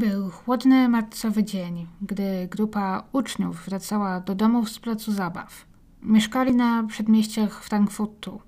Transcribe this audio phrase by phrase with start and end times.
[0.00, 5.66] Był chłodny marcowy dzień, gdy grupa uczniów wracała do domów z placu zabaw.
[6.02, 8.40] Mieszkali na przedmieściach Frankfurtu,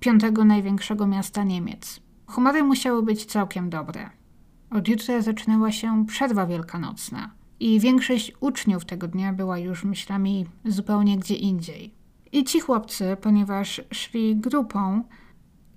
[0.00, 2.00] piątego największego miasta Niemiec.
[2.26, 4.10] Humory musiały być całkiem dobre.
[4.70, 7.30] Od jutra zaczynała się przerwa wielkanocna
[7.60, 11.94] i większość uczniów tego dnia była już myślami zupełnie gdzie indziej.
[12.32, 15.02] I ci chłopcy, ponieważ szli grupą,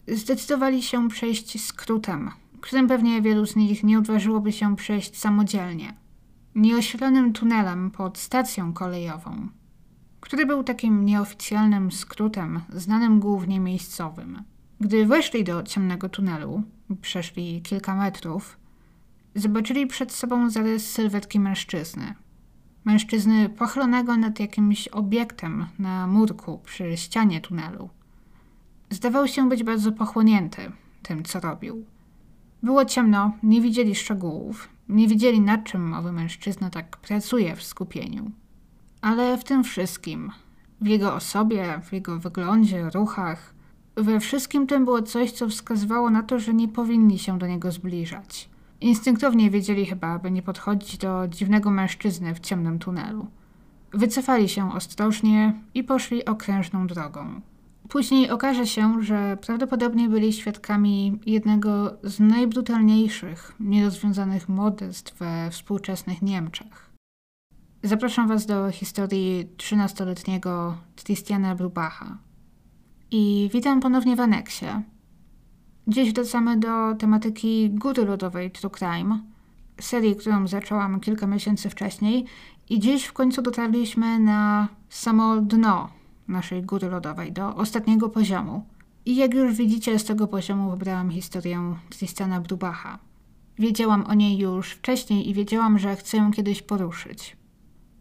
[0.08, 2.32] zdecydowali się przejść skrótem,
[2.62, 5.94] którym pewnie wielu z nich nie odważyłoby się przejść samodzielnie.
[6.56, 9.48] Nieoświetlonym tunelem pod stacją kolejową,
[10.20, 14.44] który był takim nieoficjalnym skrótem, znanym głównie miejscowym.
[14.80, 16.64] Gdy weszli do ciemnego tunelu,
[17.02, 18.58] przeszli kilka metrów,
[19.36, 22.16] zobaczyli przed sobą zarys sylwetki mężczyzny.
[22.86, 27.90] Mężczyzny pochylonego nad jakimś obiektem na murku przy ścianie tunelu.
[28.90, 30.72] Zdawał się być bardzo pochłonięty
[31.04, 31.86] tym, co robił.
[32.64, 38.32] Było ciemno, nie widzieli szczegółów, nie wiedzieli nad czym owy mężczyzna tak pracuje w skupieniu.
[39.02, 40.32] Ale w tym wszystkim,
[40.82, 43.54] w jego osobie, w jego wyglądzie, ruchach,
[43.96, 47.72] we wszystkim tym było coś, co wskazywało na to, że nie powinni się do niego
[47.72, 48.50] zbliżać.
[48.82, 53.28] Instynktownie wiedzieli chyba, aby nie podchodzić do dziwnego mężczyzny w ciemnym tunelu.
[53.94, 57.42] Wycofali się ostrożnie i poszli okrężną drogą.
[57.92, 66.90] Później okaże się, że prawdopodobnie byli świadkami jednego z najbrutalniejszych, nierozwiązanych morderstw we współczesnych Niemczech.
[67.84, 72.18] Zapraszam Was do historii 13-letniego Christiana Brubacha.
[73.12, 74.66] I witam ponownie w aneksie.
[75.88, 79.20] Dziś wracamy do tematyki góry lodowej True Crime,
[79.82, 82.26] serii, którą zaczęłam kilka miesięcy wcześniej
[82.70, 86.01] i dziś w końcu dotarliśmy na samo dno
[86.32, 88.66] naszej góry lodowej, do ostatniego poziomu.
[89.06, 93.00] I jak już widzicie, z tego poziomu wybrałam historię Tristana Brubacha.
[93.60, 97.38] Wiedziałam o niej już wcześniej i wiedziałam, że chcę ją kiedyś poruszyć.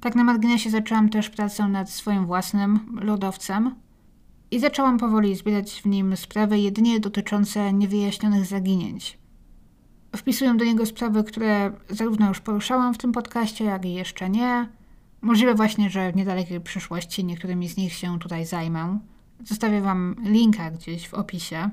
[0.01, 3.75] Tak na marginesie zaczęłam też pracę nad swoim własnym lodowcem
[4.51, 9.19] i zaczęłam powoli zbierać w nim sprawy jedynie dotyczące niewyjaśnionych zaginięć.
[10.17, 14.69] Wpisuję do niego sprawy, które zarówno już poruszałam w tym podcaście, jak i jeszcze nie,
[15.23, 18.99] Możliwe właśnie, że w niedalekiej przyszłości niektórymi z nich się tutaj zajmę.
[19.45, 21.71] Zostawię Wam linka gdzieś w opisie.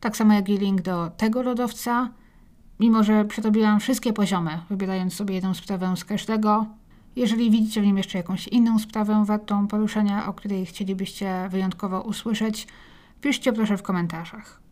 [0.00, 2.10] Tak samo jak i link do tego lodowca.
[2.80, 6.66] Mimo, że przerobiłam wszystkie poziomy, wybierając sobie jedną sprawę z każdego.
[7.16, 12.66] Jeżeli widzicie w nim jeszcze jakąś inną sprawę wartą poruszenia, o której chcielibyście wyjątkowo usłyszeć,
[13.20, 14.67] piszcie proszę w komentarzach.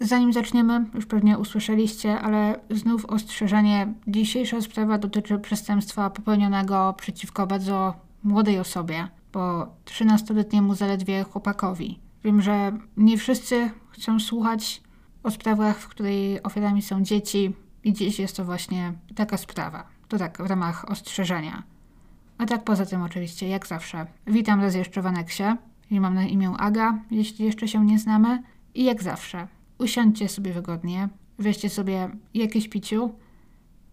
[0.00, 3.94] Zanim zaczniemy, już pewnie usłyszeliście, ale znów ostrzeżenie.
[4.06, 7.94] Dzisiejsza sprawa dotyczy przestępstwa popełnionego przeciwko bardzo
[8.24, 11.98] młodej osobie, po 13-letniemu zaledwie chłopakowi.
[12.24, 14.82] Wiem, że nie wszyscy chcą słuchać
[15.22, 17.52] o sprawach, w której ofiarami są dzieci
[17.84, 19.86] i dziś jest to właśnie taka sprawa.
[20.08, 21.62] To tak w ramach ostrzeżenia.
[22.38, 25.42] A tak poza tym oczywiście, jak zawsze, witam raz jeszcze w aneksie
[25.90, 28.42] i mam na imię Aga, jeśli jeszcze się nie znamy.
[28.74, 29.48] I jak zawsze,
[29.84, 31.08] Usiądźcie sobie wygodnie,
[31.38, 33.14] weźcie sobie jakieś piciu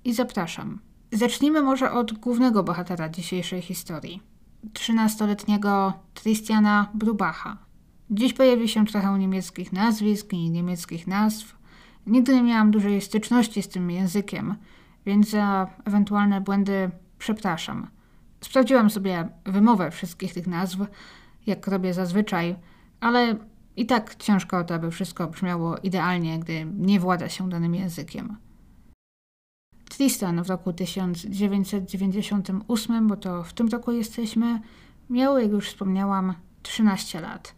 [0.06, 0.79] i zapraszam.
[1.12, 4.22] Zacznijmy może od głównego bohatera dzisiejszej historii.
[4.74, 7.57] 13-letniego Christiana Brubacha.
[8.09, 11.56] Dziś pojawi się trochę niemieckich nazwisk i niemieckich nazw.
[12.08, 14.56] Nigdy nie miałam dużej styczności z tym językiem,
[15.06, 17.88] więc za ewentualne błędy przepraszam.
[18.41, 20.78] Sprawdziłam sobie wymowę wszystkich tych nazw,
[21.46, 22.56] jak robię zazwyczaj,
[23.00, 28.37] ale i tak ciężko to, aby wszystko brzmiało idealnie, gdy nie włada się danym językiem.
[29.89, 34.61] Tristan w roku 1998, bo to w tym roku jesteśmy,
[35.09, 36.33] miał, jak już wspomniałam,
[36.63, 37.55] 13 lat.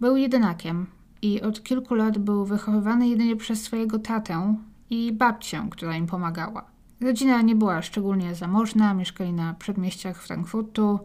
[0.00, 0.86] Był jedynakiem
[1.22, 4.56] i od kilku lat był wychowywany jedynie przez swojego tatę
[4.90, 6.70] i babcię, która im pomagała.
[7.00, 10.98] Rodzina nie była szczególnie zamożna, mieszkali na przedmieściach Frankfurtu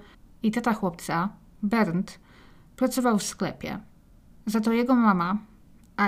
[0.44, 1.30] i tata chłopca,
[1.64, 2.20] Bernd,
[2.76, 3.80] pracował w sklepie.
[4.46, 5.38] Za to jego mama,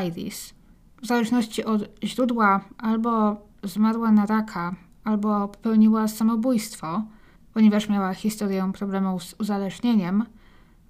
[0.08, 0.54] Iris,
[1.02, 7.04] w zależności od źródła albo zmarła na raka, albo popełniła samobójstwo,
[7.54, 10.26] ponieważ miała historię problemów z uzależnieniem,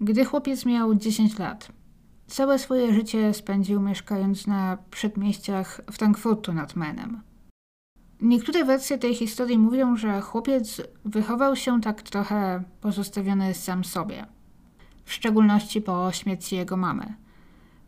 [0.01, 1.71] gdy chłopiec miał 10 lat.
[2.27, 7.21] Całe swoje życie spędził mieszkając na przedmieściach Frankfurtu nad Menem.
[8.21, 14.25] Niektóre wersje tej historii mówią, że chłopiec wychował się tak trochę pozostawiony sam sobie,
[15.05, 17.26] w szczególności po śmierci jego mamy.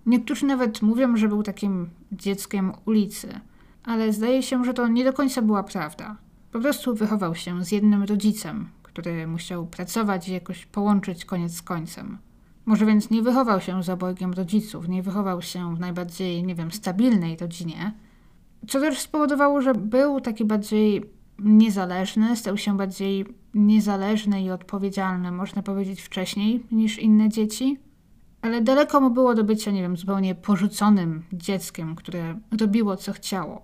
[0.05, 3.39] Niektórzy nawet mówią, że był takim dzieckiem ulicy,
[3.83, 6.15] ale zdaje się, że to nie do końca była prawda.
[6.51, 11.61] Po prostu wychował się z jednym rodzicem, który musiał pracować i jakoś połączyć koniec z
[11.61, 12.17] końcem.
[12.65, 16.71] Może więc nie wychował się za obojgiem rodziców, nie wychował się w najbardziej, nie wiem,
[16.71, 17.93] stabilnej rodzinie,
[18.67, 21.03] co też spowodowało, że był taki bardziej
[21.39, 27.77] niezależny, stał się bardziej niezależny i odpowiedzialny, można powiedzieć, wcześniej niż inne dzieci.
[28.41, 33.61] Ale daleko mu było do bycia, nie wiem, zupełnie porzuconym dzieckiem, które robiło co chciało.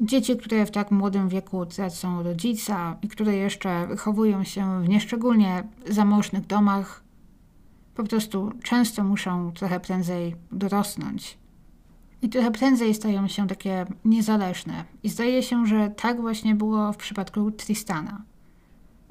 [0.00, 5.64] Dzieci, które w tak młodym wieku tracą rodzica i które jeszcze wychowują się w nieszczególnie
[5.88, 7.02] zamożnych domach,
[7.94, 11.38] po prostu często muszą trochę prędzej dorosnąć.
[12.22, 14.84] I trochę prędzej stają się takie niezależne.
[15.02, 18.22] I zdaje się, że tak właśnie było w przypadku Tristana.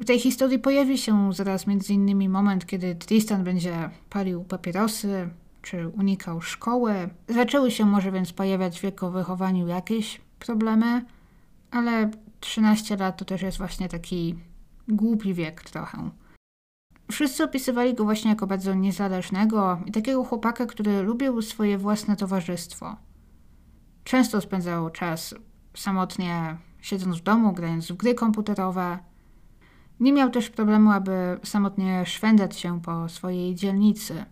[0.01, 5.29] W tej historii pojawi się zaraz innymi moment, kiedy Tristan będzie palił papierosy,
[5.61, 7.09] czy unikał szkoły.
[7.27, 11.05] Zaczęły się może więc pojawiać w jego wychowaniu jakieś problemy,
[11.71, 14.35] ale 13 lat to też jest właśnie taki
[14.87, 16.09] głupi wiek trochę.
[17.11, 22.95] Wszyscy opisywali go właśnie jako bardzo niezależnego i takiego chłopaka, który lubił swoje własne towarzystwo.
[24.03, 25.35] Często spędzał czas
[25.73, 29.08] samotnie siedząc w domu, grając w gry komputerowe.
[29.99, 34.25] Nie miał też problemu, aby samotnie szwendać się po swojej dzielnicy.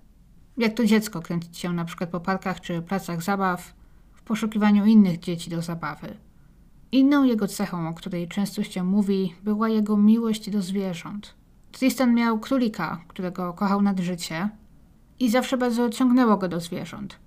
[0.58, 3.74] Jak to dziecko kręcić się na przykład po parkach czy placach zabaw
[4.14, 6.18] w poszukiwaniu innych dzieci do zabawy.
[6.92, 11.34] Inną jego cechą, o której często się mówi, była jego miłość do zwierząt.
[11.72, 14.50] Tristan miał królika, którego kochał nad życie
[15.20, 17.20] i zawsze bardzo ciągnęło go do zwierząt.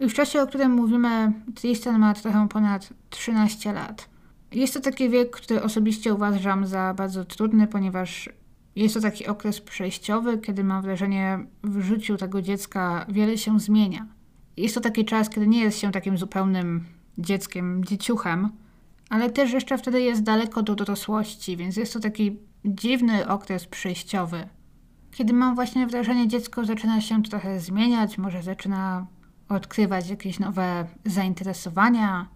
[0.00, 4.08] I w czasie, o którym mówimy, Tristan ma trochę ponad 13 lat.
[4.52, 8.28] Jest to taki wiek, który osobiście uważam za bardzo trudny, ponieważ
[8.76, 14.06] jest to taki okres przejściowy, kiedy mam wrażenie, w życiu tego dziecka wiele się zmienia.
[14.56, 16.84] Jest to taki czas, kiedy nie jest się takim zupełnym
[17.18, 18.50] dzieckiem, dzieciuchem,
[19.10, 24.48] ale też jeszcze wtedy jest daleko do dorosłości, więc jest to taki dziwny okres przejściowy,
[25.10, 29.06] kiedy mam właśnie wrażenie, dziecko zaczyna się trochę zmieniać, może zaczyna
[29.48, 32.28] odkrywać jakieś nowe zainteresowania,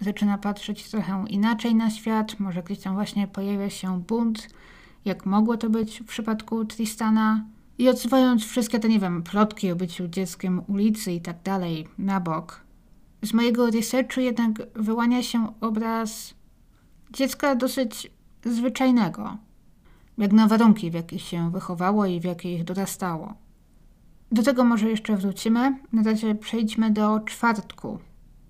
[0.00, 4.48] zaczyna patrzeć trochę inaczej na świat, może gdzieś tam właśnie pojawia się bunt,
[5.04, 7.44] jak mogło to być w przypadku Tristana.
[7.78, 12.20] I odsuwając wszystkie te, nie wiem, plotki o byciu dzieckiem ulicy i tak dalej na
[12.20, 12.60] bok,
[13.22, 16.34] z mojego researchu jednak wyłania się obraz
[17.12, 18.10] dziecka dosyć
[18.44, 19.36] zwyczajnego,
[20.18, 23.34] jak na warunki, w jakich się wychowało i w jakich dorastało.
[24.32, 25.78] Do tego może jeszcze wrócimy.
[25.92, 27.98] Na razie przejdźmy do czwartku,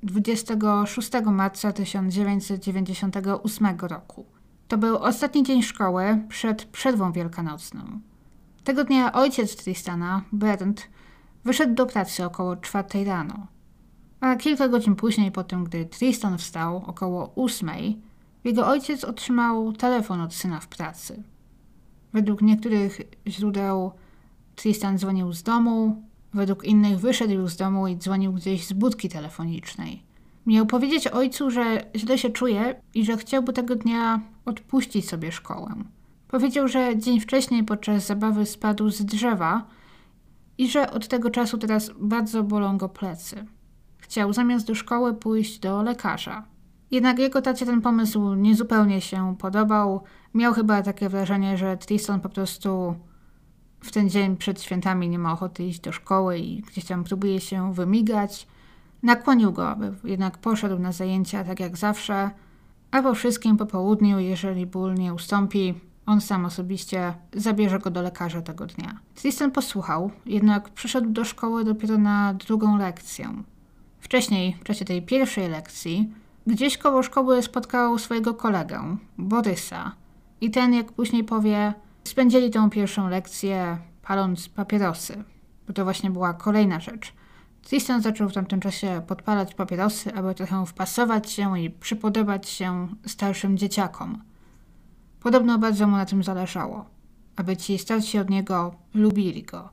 [0.03, 4.27] 26 marca 1998 roku.
[4.69, 8.01] To był ostatni dzień szkoły przed przerwą wielkanocną.
[8.65, 10.89] Tego dnia ojciec Tristana, Bernd,
[11.45, 13.47] wyszedł do pracy około czwartej rano.
[14.21, 18.01] A kilka godzin później, po tym gdy Tristan wstał, około ósmej,
[18.45, 21.23] jego ojciec otrzymał telefon od syna w pracy.
[22.13, 23.93] Według niektórych źródeł
[24.57, 26.03] Tristan dzwonił z domu,
[26.35, 30.03] według innych wyszedł z domu i dzwonił gdzieś z budki telefonicznej.
[30.47, 35.75] Miał powiedzieć ojcu, że źle się czuje i że chciałby tego dnia odpuścić sobie szkołę.
[36.29, 39.67] Powiedział, że dzień wcześniej podczas zabawy spadł z drzewa
[40.59, 43.47] i że od tego czasu teraz bardzo bolą go plecy.
[43.99, 46.45] Chciał zamiast do szkoły pójść do lekarza.
[46.91, 50.03] Jednak jego tacie ten pomysł niezupełnie się podobał.
[50.35, 52.95] Miał chyba takie wrażenie, że Tristan po prostu
[53.81, 57.41] w ten dzień przed świętami nie ma ochoty iść do szkoły i gdzieś tam próbuje
[57.41, 58.47] się wymigać.
[59.03, 62.31] Nakłonił go, aby jednak poszedł na zajęcia tak jak zawsze,
[62.91, 65.75] a po wszystkim po południu, jeżeli ból nie ustąpi,
[66.07, 68.99] on sam osobiście zabierze go do lekarza tego dnia.
[69.15, 73.43] Tristan posłuchał, jednak przyszedł do szkoły dopiero na drugą lekcję.
[74.01, 76.13] Wcześniej, w czasie tej pierwszej lekcji,
[76.47, 79.93] Gdzieś koło szkoły spotkał swojego kolegę, Borysa.
[80.41, 85.25] I ten, jak później powie, spędzili tą pierwszą lekcję paląc papierosy.
[85.67, 87.13] Bo to właśnie była kolejna rzecz.
[87.63, 93.59] Tristan zaczął w tamtym czasie podpalać papierosy, aby trochę wpasować się i przypodobać się starszym
[93.59, 94.23] dzieciakom.
[95.21, 96.85] Podobno bardzo mu na tym zależało,
[97.37, 99.69] aby ci starsi od niego lubili go.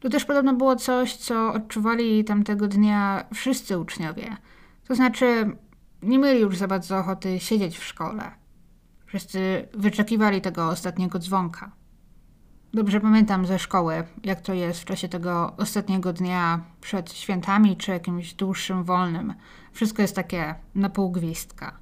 [0.00, 4.36] To też podobno było coś, co odczuwali tamtego dnia wszyscy uczniowie.
[4.88, 5.56] To znaczy,
[6.02, 8.41] nie mieli już za bardzo ochoty siedzieć w szkole.
[9.12, 11.72] Wszyscy wyczekiwali tego ostatniego dzwonka.
[12.74, 17.90] Dobrze pamiętam ze szkoły, jak to jest w czasie tego ostatniego dnia przed świętami czy
[17.90, 19.34] jakimś dłuższym wolnym.
[19.72, 21.78] Wszystko jest takie na pół gwizdka.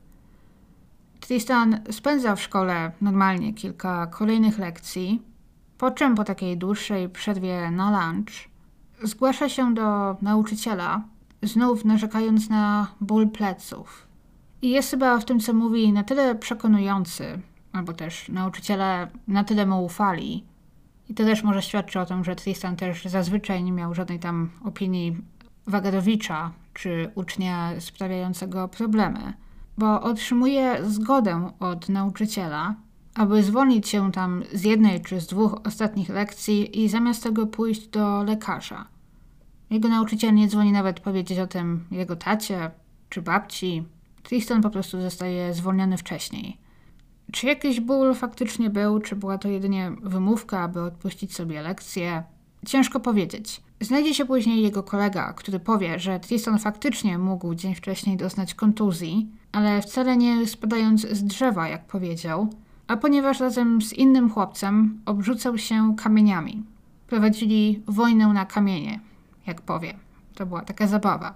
[1.20, 5.22] Tristan spędza w szkole normalnie kilka kolejnych lekcji,
[5.78, 8.32] po czym po takiej dłuższej przerwie na lunch
[9.02, 11.02] zgłasza się do nauczyciela,
[11.42, 14.09] znów narzekając na ból pleców.
[14.62, 17.40] I jest chyba w tym, co mówi, na tyle przekonujący,
[17.72, 20.44] albo też nauczyciele na tyle mu ufali.
[21.08, 24.50] I to też może świadczy o tym, że Tristan też zazwyczaj nie miał żadnej tam
[24.64, 25.16] opinii
[25.66, 29.32] Wagadowicza czy ucznia sprawiającego problemy.
[29.78, 32.74] bo otrzymuje zgodę od nauczyciela,
[33.14, 37.88] aby zwolnić się tam z jednej czy z dwóch ostatnich lekcji i zamiast tego pójść
[37.88, 38.86] do lekarza.
[39.70, 42.70] Jego nauczyciel nie dzwoni nawet powiedzieć o tym jego tacie
[43.08, 43.84] czy babci.
[44.22, 46.56] Tristan po prostu zostaje zwolniony wcześniej.
[47.32, 52.22] Czy jakiś ból faktycznie był, czy była to jedynie wymówka, aby odpuścić sobie lekcję?
[52.66, 53.62] Ciężko powiedzieć.
[53.80, 59.30] Znajdzie się później jego kolega, który powie, że Tristan faktycznie mógł dzień wcześniej doznać kontuzji,
[59.52, 62.48] ale wcale nie spadając z drzewa, jak powiedział,
[62.86, 66.62] a ponieważ razem z innym chłopcem obrzucał się kamieniami.
[67.06, 69.00] Prowadzili wojnę na kamienie,
[69.46, 69.94] jak powie.
[70.34, 71.34] To była taka zabawa.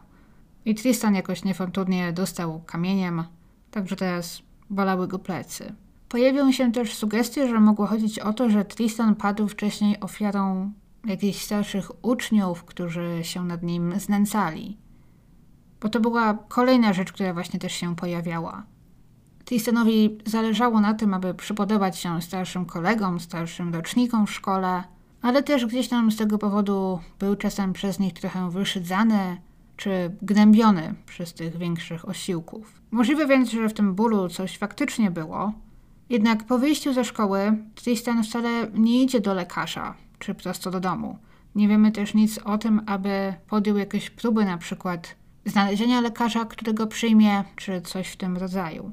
[0.64, 3.25] I Tristan jakoś niefortunnie dostał kamieniem,
[3.71, 5.75] także teraz bolały go plecy.
[6.09, 10.73] Pojawią się też sugestie, że mogło chodzić o to, że Tristan padł wcześniej ofiarą
[11.04, 14.78] jakichś starszych uczniów, którzy się nad nim znęcali.
[15.80, 18.66] Bo to była kolejna rzecz, która właśnie też się pojawiała.
[19.44, 24.85] Tristanowi zależało na tym, aby przypodobać się starszym kolegom, starszym rocznikom w szkole,
[25.23, 29.37] ale też gdzieś tam z tego powodu był czasem przez nich trochę wyszydzany
[29.76, 32.81] czy gnębiony przez tych większych osiłków.
[32.90, 35.52] Możliwe więc, że w tym bólu coś faktycznie było,
[36.11, 41.19] jednak po wyjściu ze szkoły Tristan wcale nie idzie do lekarza czy prosto do domu.
[41.54, 45.14] Nie wiemy też nic o tym, aby podjął jakieś próby, na przykład
[45.45, 48.93] znalezienia lekarza, którego przyjmie, czy coś w tym rodzaju.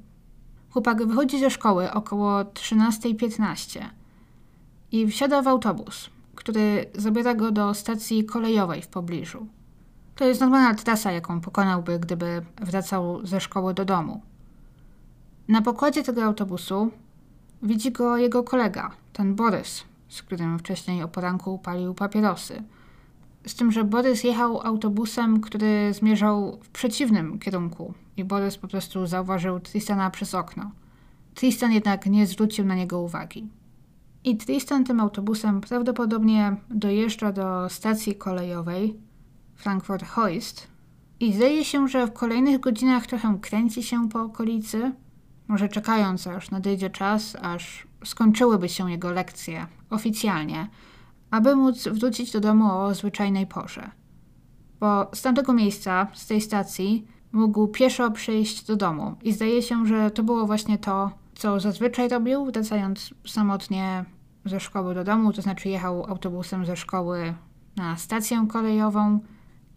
[0.69, 3.85] Chłopak wychodzi ze szkoły około 13.15
[4.91, 9.47] i wsiada w autobus, który zabiera go do stacji kolejowej w pobliżu.
[10.21, 14.21] To jest normalna trasa, jaką pokonałby, gdyby wracał ze szkoły do domu.
[15.47, 16.91] Na pokładzie tego autobusu
[17.63, 22.63] widzi go jego kolega, ten Borys, z którym wcześniej o poranku palił papierosy.
[23.45, 29.07] Z tym, że Borys jechał autobusem, który zmierzał w przeciwnym kierunku i Borys po prostu
[29.07, 30.71] zauważył Tristana przez okno.
[31.35, 33.47] Tristan jednak nie zwrócił na niego uwagi.
[34.23, 39.10] I Tristan tym autobusem prawdopodobnie dojeżdża do stacji kolejowej
[39.61, 40.67] Frankfurt Hoist.
[41.19, 44.91] I zdaje się, że w kolejnych godzinach trochę kręci się po okolicy,
[45.47, 50.67] może czekając aż nadejdzie czas, aż skończyłyby się jego lekcje oficjalnie,
[51.31, 53.91] aby móc wrócić do domu o zwyczajnej porze.
[54.79, 59.15] Bo z tamtego miejsca, z tej stacji, mógł pieszo przyjść do domu.
[59.23, 64.05] I zdaje się, że to było właśnie to, co zazwyczaj robił, wracając samotnie
[64.45, 67.33] ze szkoły do domu, to znaczy jechał autobusem ze szkoły
[67.75, 69.19] na stację kolejową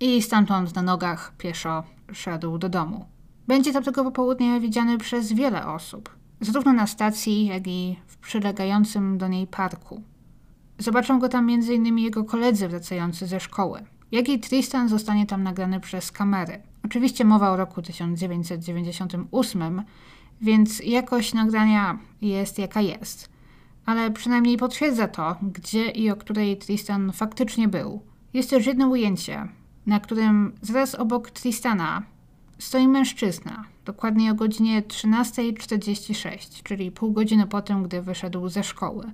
[0.05, 1.83] i stamtąd na nogach pieszo
[2.13, 3.07] szedł do domu.
[3.47, 9.19] Będzie to tego popołudnia widziany przez wiele osób, zarówno na stacji, jak i w przylegającym
[9.19, 10.03] do niej parku.
[10.79, 11.99] Zobaczą go tam m.in.
[11.99, 13.85] jego koledzy wracający ze szkoły.
[14.13, 16.63] Jak i Tristan zostanie tam nagrany przez kamery.
[16.85, 19.83] Oczywiście mowa o roku 1998,
[20.41, 23.29] więc jakość nagrania jest jaka jest.
[23.87, 28.01] Ale przynajmniej potwierdza to, gdzie i o której Tristan faktycznie był.
[28.35, 29.49] Jest też jedno ujęcie,
[29.87, 32.03] na którym zaraz obok Tristana
[32.59, 39.13] stoi mężczyzna, dokładnie o godzinie 13.46, czyli pół godziny po tym, gdy wyszedł ze szkoły.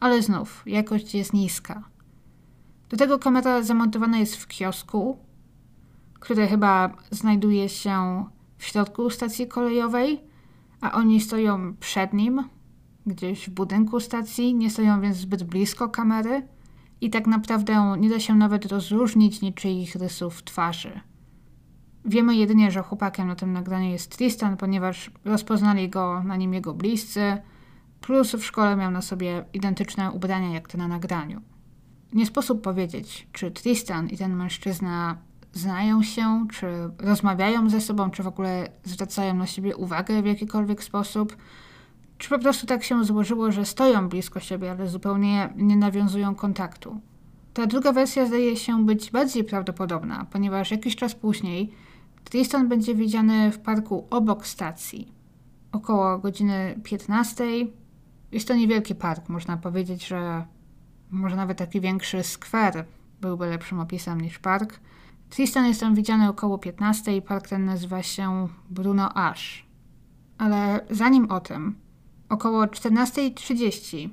[0.00, 1.82] Ale znów, jakość jest niska.
[2.88, 5.18] Do tego kamera zamontowana jest w kiosku,
[6.14, 8.24] który chyba znajduje się
[8.58, 10.20] w środku stacji kolejowej,
[10.80, 12.44] a oni stoją przed nim,
[13.06, 16.48] gdzieś w budynku stacji, nie stoją więc zbyt blisko kamery
[17.00, 21.00] i tak naprawdę nie da się nawet rozróżnić niczyich rysów twarzy.
[22.04, 26.74] Wiemy jedynie, że chłopakiem na tym nagraniu jest Tristan, ponieważ rozpoznali go na nim jego
[26.74, 27.38] bliscy,
[28.00, 31.40] plus w szkole miał na sobie identyczne ubrania jak te na nagraniu.
[32.12, 35.18] Nie sposób powiedzieć, czy Tristan i ten mężczyzna
[35.52, 36.66] znają się, czy
[36.98, 41.36] rozmawiają ze sobą, czy w ogóle zwracają na siebie uwagę w jakikolwiek sposób,
[42.18, 47.00] czy po prostu tak się złożyło, że stoją blisko siebie, ale zupełnie nie nawiązują kontaktu.
[47.54, 51.72] Ta druga wersja zdaje się być bardziej prawdopodobna, ponieważ jakiś czas później
[52.24, 55.12] Tristan będzie widziany w parku obok stacji.
[55.72, 57.44] Około godziny 15.
[58.32, 60.44] Jest to niewielki park, można powiedzieć, że
[61.10, 62.84] może nawet taki większy skwer
[63.20, 64.80] byłby lepszym opisem niż park.
[65.30, 67.22] Tristan jest tam widziany około 15.
[67.22, 69.66] Park ten nazywa się Bruno Ash.
[70.38, 71.74] Ale zanim o tym,
[72.28, 74.08] około 14.30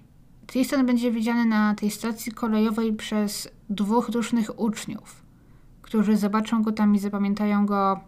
[0.48, 5.24] Tristan będzie widziany na tej stacji kolejowej przez dwóch różnych uczniów,
[5.82, 8.00] którzy zobaczą go tam i zapamiętają go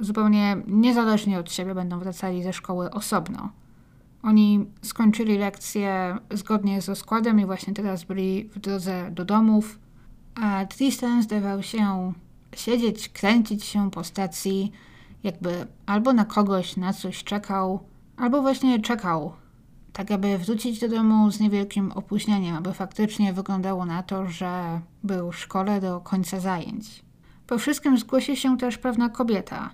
[0.00, 3.50] zupełnie niezależnie od siebie, będą wracali ze szkoły osobno.
[4.22, 9.78] Oni skończyli lekcje zgodnie z rozkładem i właśnie teraz byli w drodze do domów,
[10.34, 12.12] a Tristan zdawał się
[12.56, 14.72] siedzieć, kręcić się po stacji
[15.22, 17.80] Jakby albo na kogoś, na coś czekał,
[18.16, 19.32] albo właśnie czekał,
[19.92, 25.32] tak aby wrócić do domu z niewielkim opóźnieniem, aby faktycznie wyglądało na to, że był
[25.32, 27.02] w szkole do końca zajęć.
[27.46, 29.70] Po wszystkim zgłosi się też pewna kobieta,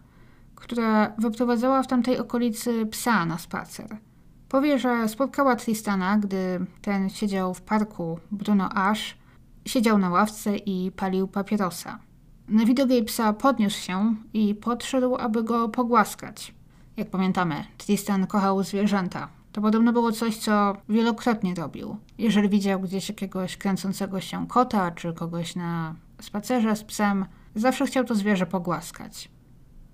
[0.55, 3.97] która wyprowadzała w tamtej okolicy psa na spacer.
[4.49, 9.17] Powie, że spotkała Tristana, gdy ten siedział w parku Bruno Ash,
[9.67, 11.99] siedział na ławce i palił papierosa.
[12.49, 16.55] Na widok jej psa podniósł się i podszedł, aby go pogłaskać.
[16.97, 19.36] Jak pamiętamy, Tristan kochał zwierzęta.
[19.57, 21.97] To podobno było coś, co wielokrotnie robił.
[22.19, 28.05] Jeżeli widział gdzieś jakiegoś kręcącego się kota czy kogoś na spacerze z psem, zawsze chciał
[28.05, 29.29] to zwierzę pogłaskać.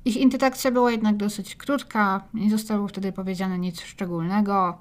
[0.04, 4.78] Ich interakcja była jednak dosyć krótka, nie zostało wtedy powiedziane nic szczególnego.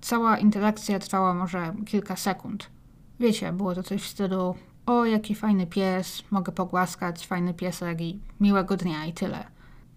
[0.00, 2.70] Cała interakcja trwała może kilka sekund.
[3.20, 4.54] Wiecie, było to coś w stylu
[4.86, 9.44] o, jaki fajny pies, mogę pogłaskać, fajny piesek i miłego dnia i tyle.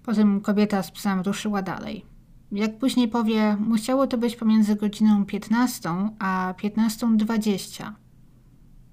[0.03, 2.14] Potem kobieta z psem ruszyła dalej.
[2.55, 7.91] Jak później powie, musiało to być pomiędzy godziną 15 a 15.20.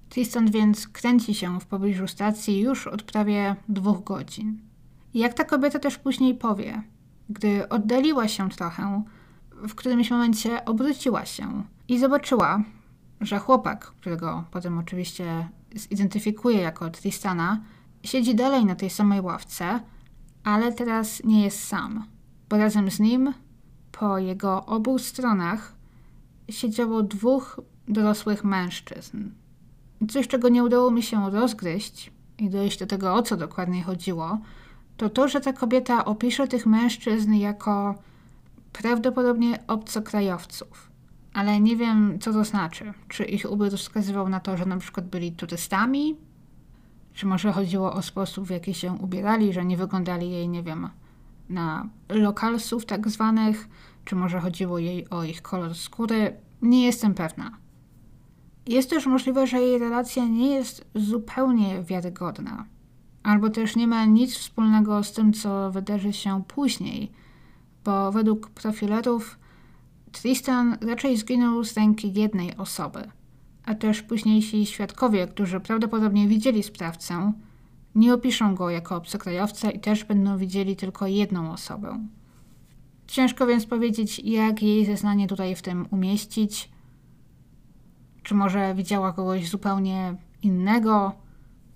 [0.09, 4.61] Tristan więc kręci się w pobliżu stacji już od prawie dwóch godzin.
[5.13, 6.83] I jak ta kobieta też później powie,
[7.29, 9.03] gdy oddaliła się trochę,
[9.51, 12.63] w którymś momencie obróciła się i zobaczyła,
[13.21, 17.61] że chłopak, którego potem oczywiście zidentyfikuje jako Tristana,
[18.03, 19.79] siedzi dalej na tej samej ławce,
[20.43, 22.05] ale teraz nie jest sam,
[22.49, 23.33] bo razem z nim
[23.99, 25.75] po jego obu stronach
[26.49, 29.29] siedziało dwóch dorosłych mężczyzn.
[30.09, 34.37] Coś, czego nie udało mi się rozgryźć i dojść do tego, o co dokładnie chodziło,
[34.97, 37.95] to to, że ta kobieta opisze tych mężczyzn jako
[38.73, 40.91] prawdopodobnie obcokrajowców.
[41.33, 42.93] Ale nie wiem, co to znaczy.
[43.07, 46.15] Czy ich ubiór wskazywał na to, że na przykład byli turystami?
[47.13, 50.89] Czy może chodziło o sposób, w jaki się ubierali, że nie wyglądali jej, nie wiem,
[51.49, 53.69] na lokalsów tak zwanych?
[54.05, 56.37] Czy może chodziło jej o ich kolor skóry?
[56.61, 57.57] Nie jestem pewna.
[58.67, 62.65] Jest też możliwe, że jej relacja nie jest zupełnie wiarygodna
[63.23, 67.11] albo też nie ma nic wspólnego z tym, co wydarzy się później,
[67.83, 69.39] bo według profilerów
[70.11, 73.11] Tristan raczej zginął z ręki jednej osoby,
[73.65, 77.33] a też późniejsi świadkowie, którzy prawdopodobnie widzieli sprawcę,
[77.95, 82.07] nie opiszą go jako obcokrajowca i też będą widzieli tylko jedną osobę.
[83.07, 86.69] Ciężko więc powiedzieć, jak jej zeznanie tutaj w tym umieścić.
[88.23, 91.11] Czy może widziała kogoś zupełnie innego,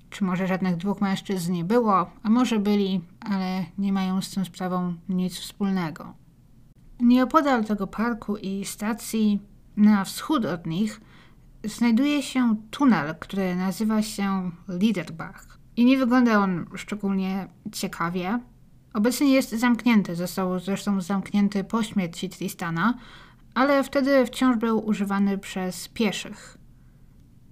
[0.09, 4.45] czy może żadnych dwóch mężczyzn nie było, a może byli, ale nie mają z tą
[4.45, 6.13] sprawą nic wspólnego.
[6.99, 9.39] Nieopodal tego parku i stacji,
[9.77, 11.01] na wschód od nich,
[11.63, 15.56] znajduje się tunel, który nazywa się Liederbach.
[15.77, 18.39] I nie wygląda on szczególnie ciekawie.
[18.93, 22.93] Obecnie jest zamknięty, został zresztą zamknięty po śmierci Tristana,
[23.53, 26.57] ale wtedy wciąż był używany przez pieszych.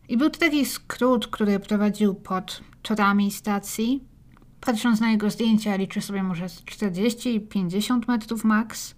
[0.10, 4.04] I był to taki skrót, który prowadził pod torami stacji.
[4.62, 8.96] Patrząc na jego zdjęcia, liczy sobie może 40-50 metrów max.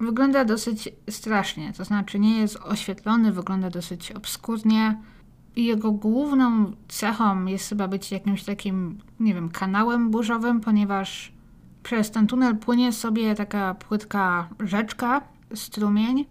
[0.00, 4.98] Wygląda dosyć strasznie, to znaczy nie jest oświetlony, wygląda dosyć obskurnie.
[5.56, 11.32] Jego główną cechą jest chyba być jakimś takim, nie wiem, kanałem burzowym, ponieważ
[11.82, 15.20] przez ten tunel płynie sobie taka płytka rzeczka,
[15.54, 16.24] strumień,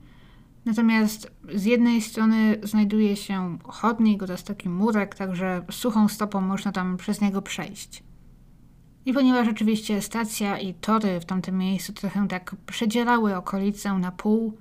[0.66, 6.98] Natomiast z jednej strony znajduje się chodnik oraz taki murek, także suchą stopą można tam
[6.98, 8.04] przez niego przejść.
[9.06, 14.58] I ponieważ oczywiście stacja i tory w tamtym miejscu trochę tak przedzielały okolicę na pół,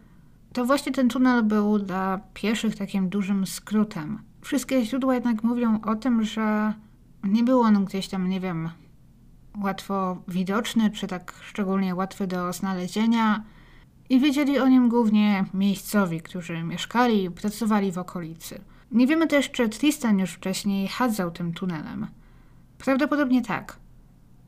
[0.52, 4.18] to właśnie ten tunel był dla pieszych takim dużym skrótem.
[4.40, 6.72] Wszystkie źródła jednak mówią o tym, że
[7.24, 8.70] nie był on gdzieś tam, nie wiem,
[9.62, 13.44] łatwo widoczny, czy tak szczególnie łatwy do znalezienia,
[14.10, 18.60] i wiedzieli o nim głównie miejscowi, którzy mieszkali i pracowali w okolicy.
[18.92, 22.06] Nie wiemy też, czy Tristan już wcześniej chadzał tym tunelem.
[22.78, 23.76] Prawdopodobnie tak,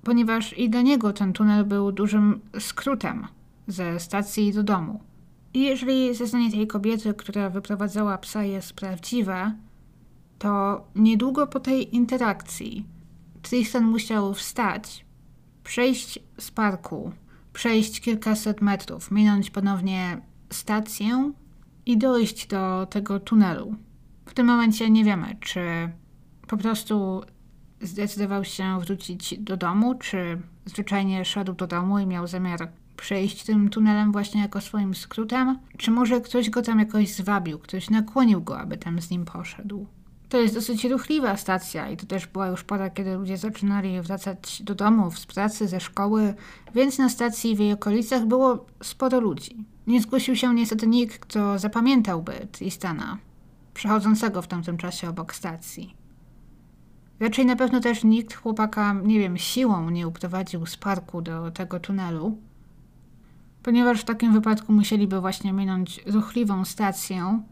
[0.05, 3.27] ponieważ i dla niego ten tunel był dużym skrótem
[3.67, 5.01] ze stacji do domu.
[5.55, 9.53] I jeżeli zeznanie tej kobiety, która wyprowadzała psa, jest prawdziwe,
[10.41, 12.87] to niedługo po tej interakcji
[13.43, 15.05] Tristan musiał wstać,
[15.65, 17.13] przejść z parku,
[17.53, 21.33] przejść kilkaset metrów, minąć ponownie stację
[21.87, 23.75] i dojść do tego tunelu.
[24.27, 25.61] W tym momencie nie wiemy, czy
[26.47, 27.23] po prostu
[27.81, 33.69] zdecydował się wrócić do domu, czy zwyczajnie szedł do domu i miał zamiar przejść tym
[33.69, 38.59] tunelem właśnie jako swoim skrótem, czy może ktoś go tam jakoś zwabił, ktoś nakłonił go,
[38.59, 39.87] aby tam z nim poszedł.
[40.31, 44.63] To jest dosyć ruchliwa stacja i to też była już pora, kiedy ludzie zaczynali wracać
[44.63, 46.35] do domów, z pracy, ze szkoły,
[46.75, 49.65] więc na stacji w jej okolicach było sporo ludzi.
[49.87, 53.19] Nie zgłosił się niestety nikt, kto zapamiętałby Tristana,
[53.75, 55.95] przechodzącego w tamtym czasie obok stacji.
[57.21, 61.81] Raczej na pewno też nikt chłopaka, nie wiem, siłą nie uprowadził z parku do tego
[61.81, 62.39] tunelu,
[63.63, 67.43] ponieważ w takim wypadku musieliby właśnie minąć ruchliwą stację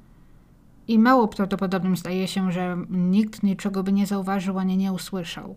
[0.89, 5.57] i mało prawdopodobnym zdaje się, że nikt niczego by nie zauważył ani nie usłyszał.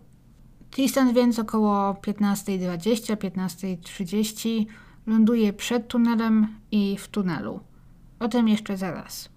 [0.71, 4.65] Tristan więc około 15.20, 15.30
[5.07, 7.59] ląduje przed tunelem i w tunelu.
[8.19, 9.29] O tym jeszcze zaraz.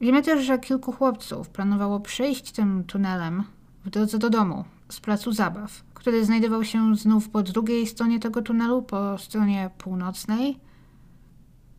[0.00, 3.44] Wiemy też, że kilku chłopców planowało przejść tym tunelem
[3.84, 8.42] w drodze do domu z placu zabaw, który znajdował się znów po drugiej stronie tego
[8.42, 10.58] tunelu, po stronie północnej.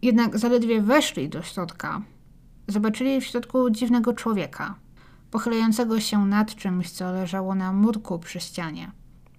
[0.02, 2.02] Jednak zaledwie weszli do środka,
[2.68, 4.76] zobaczyli w środku dziwnego człowieka,
[5.32, 8.92] pochylającego się nad czymś, co leżało na murku przy ścianie.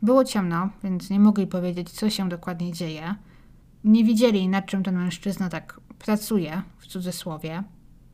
[0.02, 3.14] Było ciemno, więc nie mogli powiedzieć, co się dokładnie dzieje.
[3.84, 7.62] Nie widzieli, nad czym ten mężczyzna tak pracuje, w cudzysłowie,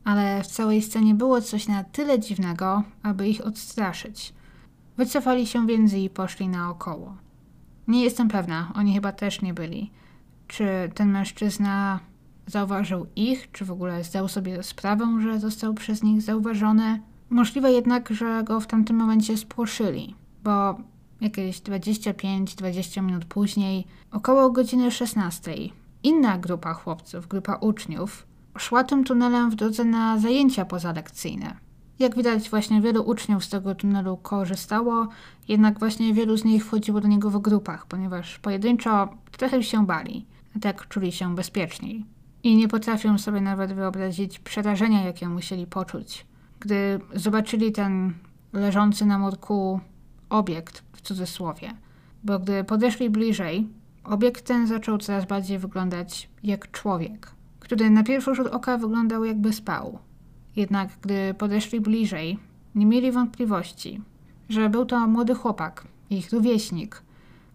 [0.03, 4.33] ale w całej scenie było coś na tyle dziwnego, aby ich odstraszyć.
[4.97, 7.17] Wycofali się więc i poszli naokoło.
[7.87, 9.91] Nie jestem pewna, oni chyba też nie byli.
[10.47, 11.99] Czy ten mężczyzna
[12.47, 17.01] zauważył ich, czy w ogóle zdał sobie sprawę, że został przez nich zauważony?
[17.29, 20.75] Możliwe jednak, że go w tamtym momencie spłoszyli, bo
[21.21, 25.55] jakieś 25-20 minut później, około godziny 16,
[26.03, 28.27] inna grupa chłopców, grupa uczniów,
[28.57, 31.55] szła tym tunelem w drodze na zajęcia pozalekcyjne.
[31.99, 35.07] Jak widać, właśnie wielu uczniów z tego tunelu korzystało,
[35.47, 40.25] jednak właśnie wielu z nich wchodziło do niego w grupach, ponieważ pojedynczo trochę się bali,
[40.61, 42.05] tak czuli się bezpieczniej.
[42.45, 46.25] I nie potrafią sobie nawet wyobrazić przerażenia, jakie musieli poczuć,
[46.59, 48.13] gdy zobaczyli ten
[48.53, 49.79] leżący na murku
[50.29, 51.71] obiekt, w cudzysłowie.
[52.23, 53.67] Bo gdy podeszli bliżej,
[54.03, 59.53] obiekt ten zaczął coraz bardziej wyglądać jak człowiek, który na pierwszy rzut oka wyglądał jakby
[59.53, 59.99] spał.
[60.55, 62.39] Jednak gdy podeszli bliżej,
[62.75, 64.01] nie mieli wątpliwości,
[64.49, 67.01] że był to młody chłopak, ich rówieśnik,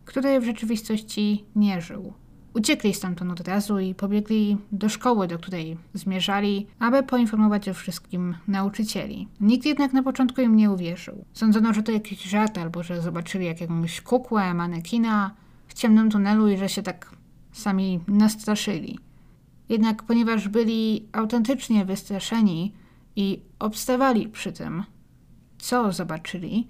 [0.05, 2.13] który w rzeczywistości nie żył.
[2.55, 8.35] Uciekli stamtąd od razu i pobiegli do szkoły, do której zmierzali, aby poinformować o wszystkim
[8.49, 9.29] nauczycieli.
[9.41, 11.25] Nikt jednak na początku im nie uwierzył.
[11.33, 15.35] Sądzono, że to jakiś żart albo że zobaczyli jakąś kukłę, manekina
[15.67, 17.11] w ciemnym tunelu i że się tak
[17.53, 18.99] sami nastraszyli.
[19.69, 22.75] Jednak ponieważ byli autentycznie wystraszeni
[23.17, 24.85] i obstawali przy tym,
[25.59, 26.69] co zobaczyli,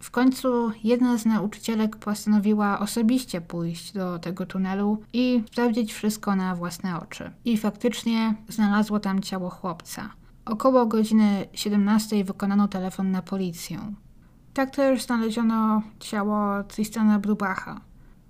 [0.00, 6.54] w końcu jedna z nauczycielek postanowiła osobiście pójść do tego tunelu i sprawdzić wszystko na
[6.54, 7.30] własne oczy.
[7.44, 10.10] I faktycznie znalazło tam ciało chłopca.
[10.44, 13.78] Około godziny 17 wykonano telefon na policję.
[14.54, 17.80] Tak też znaleziono ciało Tristana Brubacha.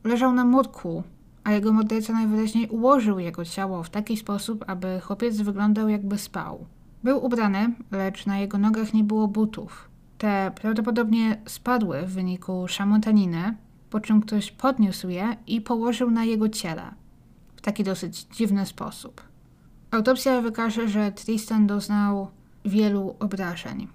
[0.04, 1.02] Leżał na murku,
[1.44, 6.66] a jego morderca najwyraźniej ułożył jego ciało w taki sposób, aby chłopiec wyglądał jakby spał.
[7.04, 9.87] Był ubrany, lecz na jego nogach nie było butów.
[10.18, 13.54] Te prawdopodobnie spadły w wyniku szamotaniny,
[13.90, 16.94] po czym ktoś podniósł je i położył na jego ciele
[17.56, 19.22] w taki dosyć dziwny sposób.
[19.90, 22.28] Autopsja wykaże, że Tristan doznał
[22.64, 23.88] wielu obrażeń.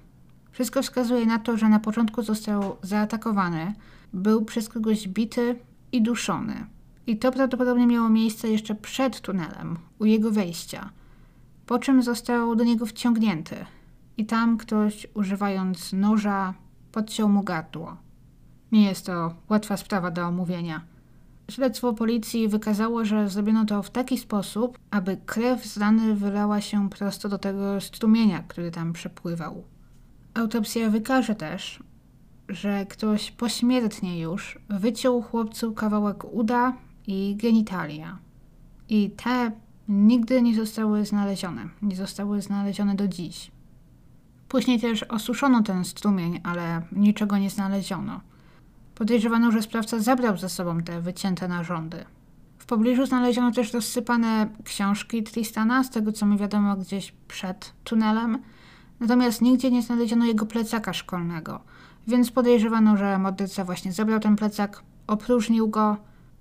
[0.51, 3.73] Wszystko wskazuje na to, że na początku został zaatakowany,
[4.13, 5.55] był przez kogoś bity
[5.91, 6.65] i duszony.
[7.07, 10.89] I to prawdopodobnie miało miejsce jeszcze przed tunelem, u jego wejścia,
[11.65, 13.65] po czym został do niego wciągnięty
[14.17, 16.53] i tam ktoś, używając noża,
[16.91, 17.97] podciął mu gardło.
[18.71, 20.81] Nie jest to łatwa sprawa do omówienia.
[21.51, 26.89] Śledztwo policji wykazało, że zrobiono to w taki sposób, aby krew z rany wylała się
[26.89, 29.63] prosto do tego strumienia, który tam przepływał.
[30.33, 31.83] Autopsja wykaże też,
[32.49, 36.73] że ktoś pośmiertnie już wyciął chłopcu kawałek uda
[37.07, 38.17] i genitalia.
[38.89, 39.51] I te
[39.87, 41.69] nigdy nie zostały znalezione.
[41.81, 43.51] Nie zostały znalezione do dziś.
[44.53, 48.21] Później też osuszono ten strumień, ale niczego nie znaleziono.
[48.95, 52.05] Podejrzewano, że sprawca zabrał ze sobą te wycięte narządy.
[52.57, 58.41] W pobliżu znaleziono też rozsypane książki Tristana, z tego co mi wiadomo, gdzieś przed tunelem.
[58.99, 61.59] Natomiast nigdzie nie znaleziono jego plecaka szkolnego,
[62.07, 65.97] więc podejrzewano, że morderca właśnie zabrał ten plecak, opróżnił go,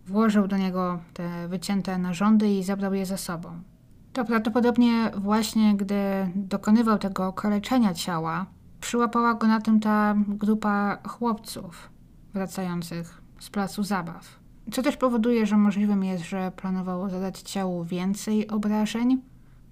[0.07, 3.72] włożył do niego te wycięte narządy i zabrał je ze sobą.
[4.13, 5.95] To prawdopodobnie właśnie gdy
[6.35, 8.47] dokonywał tego okaleczenia ciała,
[8.81, 11.91] przyłapała go na tym ta grupa chłopców
[12.35, 14.41] wracających z placu zabaw.
[14.73, 19.23] Co też powoduje, że możliwym jest, że planował zadać ciału więcej obrażeń,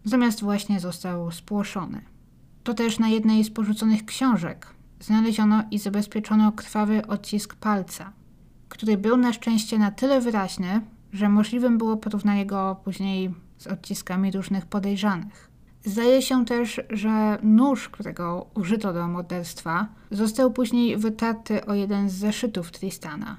[0.05, 2.03] zamiast właśnie został spłoszony.
[2.65, 4.67] To też na jednej z porzuconych książek
[5.01, 8.13] znaleziono i zabezpieczono krwawy odcisk palca,
[8.69, 10.81] który był na szczęście na tyle wyraźny,
[11.13, 15.51] że możliwym było porównanie go później z odciskami różnych podejrzanych.
[15.85, 22.13] Zdaje się też, że nóż, którego użyto do morderstwa, został później wytarty o jeden z
[22.13, 23.37] zeszytów Tristana.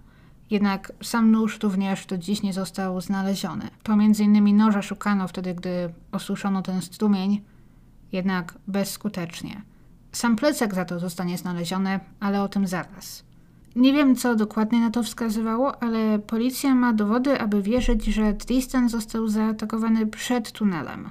[0.50, 3.70] Jednak sam nóż również do dziś nie został znaleziony.
[3.84, 7.42] To między innymi noża szukano wtedy, gdy osuszono ten strumień,
[8.12, 9.62] jednak bezskutecznie.
[10.12, 13.24] Sam plecak za to zostanie znaleziony, ale o tym zaraz.
[13.76, 18.90] Nie wiem, co dokładnie na to wskazywało, ale policja ma dowody, aby wierzyć, że Tristan
[18.90, 21.10] został zaatakowany przed tunelem.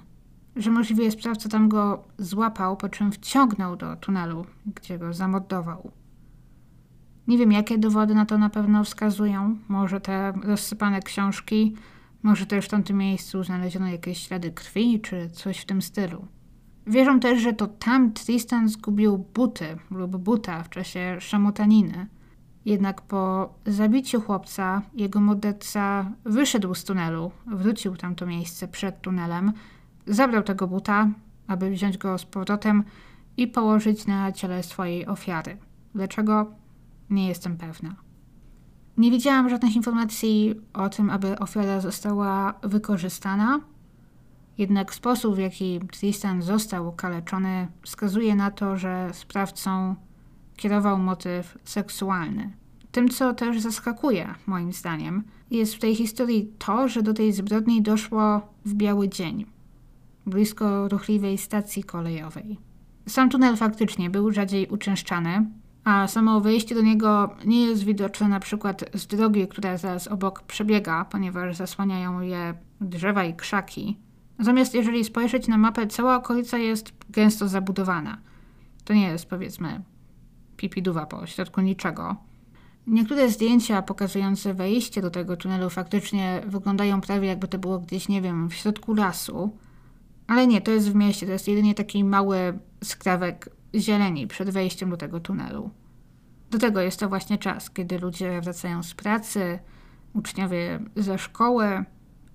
[0.57, 5.91] Że możliwie sprawca tam go złapał, po czym wciągnął do tunelu, gdzie go zamordował.
[7.29, 9.57] Nie wiem, jakie dowody na to na pewno wskazują.
[9.69, 11.77] Może te rozsypane książki,
[12.23, 16.27] może też w tamtym miejscu znaleziono jakieś ślady krwi, czy coś w tym stylu.
[16.87, 22.07] Wierzą też, że to tam Tristan zgubił buty lub buta w czasie szamotaniny.
[22.65, 29.53] Jednak po zabiciu chłopca jego morderca wyszedł z tunelu, wrócił tam to miejsce przed tunelem,
[30.07, 31.09] zabrał tego buta,
[31.47, 32.85] aby wziąć go z powrotem
[33.37, 35.57] i położyć na ciele swojej ofiary.
[35.95, 36.47] Dlaczego?
[37.11, 37.97] Nie jestem pewna.
[38.97, 43.61] Nie widziałam żadnych informacji o tym, aby ofiara została wykorzystana,
[44.59, 49.95] jednak sposób, w jaki Tristan został okaleczony, wskazuje na to, że sprawcą
[50.61, 52.51] kierował motyw seksualny.
[52.93, 57.83] Tym, co też zaskakuje, moim zdaniem, jest w tej historii to, że do tej zbrodni
[57.83, 59.47] doszło w biały dzień,
[60.27, 62.59] blisko ruchliwej stacji kolejowej.
[63.09, 65.47] Sam tunel faktycznie był rzadziej uczęszczany,
[65.85, 70.43] a samo wejście do niego nie jest widoczne na przykład z drogi, która zaraz obok
[70.43, 73.97] przebiega, ponieważ zasłaniają je drzewa i krzaki.
[74.39, 78.19] Natomiast jeżeli spojrzeć na mapę, cała okolica jest gęsto zabudowana.
[78.85, 79.81] To nie jest, powiedzmy,
[80.61, 82.17] pipiduwa po środku niczego.
[82.87, 88.23] Niektóre zdjęcia pokazujące wejście do tego tunelu faktycznie wyglądają prawie jakby to było gdzieś, nie
[88.23, 89.57] wiem, w środku lasu.
[90.27, 94.91] Ale nie, to jest w mieście, to jest jedynie taki mały skrawek zieleni przed wejściem
[94.91, 95.71] do tego tunelu.
[96.51, 99.59] Do tego jest to właśnie czas, kiedy ludzie wracają z pracy,
[100.15, 101.85] uczniowie ze szkoły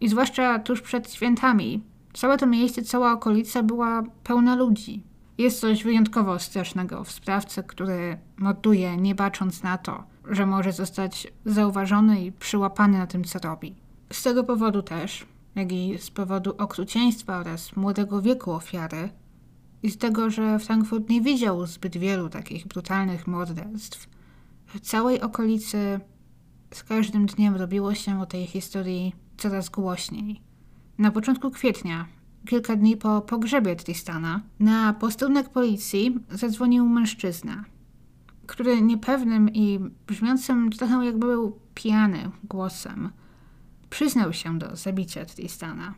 [0.01, 1.83] i zwłaszcza tuż przed świętami.
[2.13, 5.03] Całe to miejsce, cała okolica była pełna ludzi.
[5.37, 11.27] Jest coś wyjątkowo strasznego w sprawcy, który morduje, nie bacząc na to, że może zostać
[11.45, 13.75] zauważony i przyłapany na tym, co robi.
[14.13, 19.09] Z tego powodu też, jak i z powodu okrucieństwa oraz młodego wieku ofiary,
[19.83, 24.09] i z tego, że Frankfurt nie widział zbyt wielu takich brutalnych morderstw,
[24.65, 25.99] w całej okolicy
[26.71, 30.41] z każdym dniem robiło się o tej historii coraz głośniej.
[30.97, 32.05] Na początku kwietnia,
[32.45, 37.65] kilka dni po pogrzebie Tristana, na posterunek policji zadzwonił mężczyzna,
[38.47, 43.09] który niepewnym i brzmiącym trochę jakby był pijany głosem
[43.95, 45.93] przyznał się do zabicia Tristana.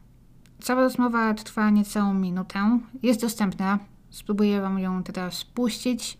[0.59, 2.79] Cała rozmowa trwa niecałą minutę.
[3.03, 3.79] Jest dostępna.
[4.09, 6.17] Spróbuję wam ją teraz puścić.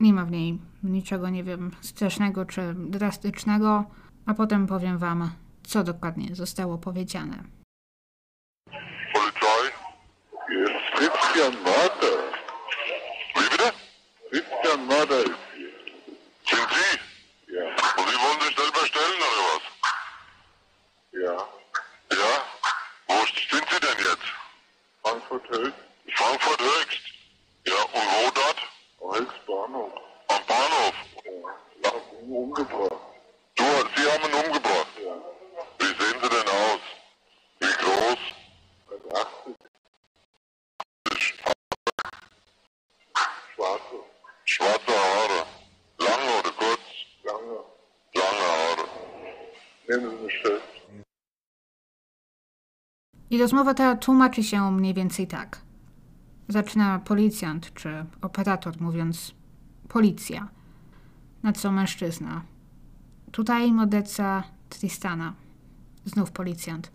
[0.00, 3.84] Nie ma w niej niczego, nie wiem, strasznego czy drastycznego,
[4.26, 5.30] a potem powiem wam,
[5.62, 7.44] co dokładnie zostało powiedziane.
[11.36, 12.16] Christian Marder.
[13.34, 13.72] Wie bitte?
[14.30, 15.68] Christian Marder ist hier.
[16.48, 17.54] Sind Sie?
[17.54, 17.66] Ja.
[17.98, 19.64] Und Sie wollen sich selber stellen oder was?
[21.12, 21.36] Ja.
[22.16, 22.44] Ja?
[23.08, 23.16] Wo
[23.50, 24.28] sind Sie denn jetzt?
[25.02, 25.74] Frankfurt Höchst.
[26.16, 27.02] Frankfurt Höchst?
[27.66, 29.18] Ja, und wo dort?
[29.18, 29.92] Höchst Bahnhof.
[30.28, 30.94] Am Bahnhof?
[31.84, 31.90] Ja.
[32.34, 33.00] Umgebracht.
[33.56, 34.88] Du, Sie haben ihn umgebracht?
[35.04, 35.16] Ja.
[35.80, 36.80] Wie sehen Sie denn aus?
[37.60, 38.18] Wie groß?
[39.44, 39.65] 80.
[44.56, 45.40] Schwarze Haare.
[46.06, 46.86] Lange oder kurz?
[47.28, 47.58] Lange.
[48.20, 48.84] Lange Haare.
[49.88, 50.64] Nehmen Sie mich fest.
[53.30, 55.62] I rozmowa ta tłumaczy się mniej więcej tak.
[56.48, 59.34] Zaczyna policjant czy operator mówiąc
[59.88, 60.48] policja.
[61.42, 62.42] Na co mężczyzna.
[63.32, 65.34] Tutaj morderca Tristana.
[66.04, 66.92] Znów policjant.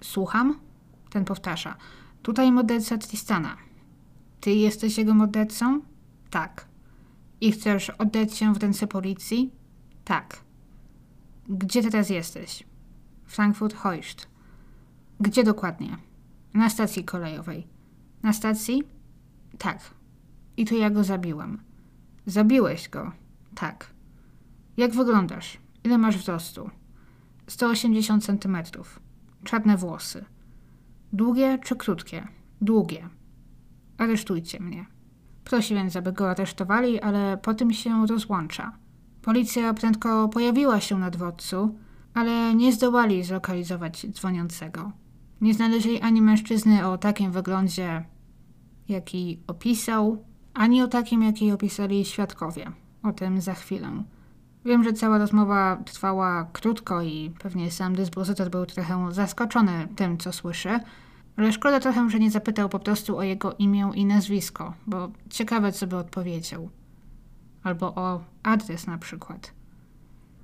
[0.00, 0.60] Słucham?
[1.10, 1.76] Ten powtarza.
[2.22, 3.56] Tutaj morderca Tristana.
[4.40, 5.80] Ty jesteś jego mordercą?
[6.30, 6.75] Tak.
[7.40, 9.52] I chcesz oddać się w ręce policji?
[10.04, 10.40] Tak.
[11.48, 12.64] Gdzie teraz jesteś?
[13.24, 14.28] Frankfurt Heuscht.
[15.20, 15.96] Gdzie dokładnie?
[16.54, 17.66] Na stacji kolejowej.
[18.22, 18.82] Na stacji?
[19.58, 19.94] Tak.
[20.56, 21.62] I to ja go zabiłem.
[22.26, 23.12] Zabiłeś go?
[23.54, 23.90] Tak.
[24.76, 25.58] Jak wyglądasz?
[25.84, 26.70] Ile masz wzrostu?
[27.46, 28.56] 180 cm.
[29.44, 30.24] Czarne włosy.
[31.12, 32.28] Długie czy krótkie?
[32.60, 33.08] Długie.
[33.98, 34.86] Aresztujcie mnie.
[35.46, 38.72] Prosi więc, aby go aresztowali, ale po tym się rozłącza.
[39.22, 41.78] Policja prędko pojawiła się na dworcu,
[42.14, 44.92] ale nie zdołali zlokalizować dzwoniącego.
[45.40, 48.04] Nie znaleźli ani mężczyzny o takim wyglądzie,
[48.88, 52.72] jaki opisał, ani o takim, jaki opisali świadkowie.
[53.02, 54.02] O tym za chwilę.
[54.64, 60.32] Wiem, że cała rozmowa trwała krótko i pewnie sam dyspozytor był trochę zaskoczony tym, co
[60.32, 60.80] słyszy,
[61.36, 65.72] ale szkoda trochę, że nie zapytał po prostu o jego imię i nazwisko, bo ciekawe,
[65.72, 66.70] co by odpowiedział.
[67.62, 69.52] Albo o adres na przykład.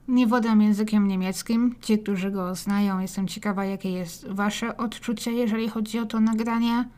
[0.08, 1.74] Nie wodam językiem niemieckim.
[1.80, 6.88] Ci, którzy go znają, jestem ciekawa, jakie jest wasze odczucie, jeżeli chodzi o to nagranie.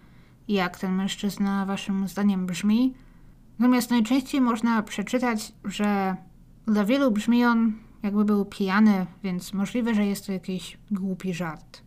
[0.49, 2.95] Jak ten mężczyzna waszym zdaniem brzmi.
[3.59, 6.17] Natomiast najczęściej można przeczytać, że
[6.67, 11.84] dla wielu brzmi on jakby był pijany, więc możliwe, że jest to jakiś głupi żart.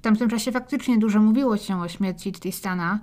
[0.00, 3.00] W tamtym czasie faktycznie dużo mówiło się o śmierci Tristana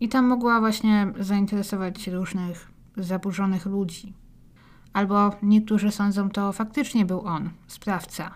[0.00, 4.12] i tam mogła właśnie zainteresować różnych zaburzonych ludzi.
[4.92, 8.34] Albo niektórzy sądzą, to faktycznie był on, sprawca,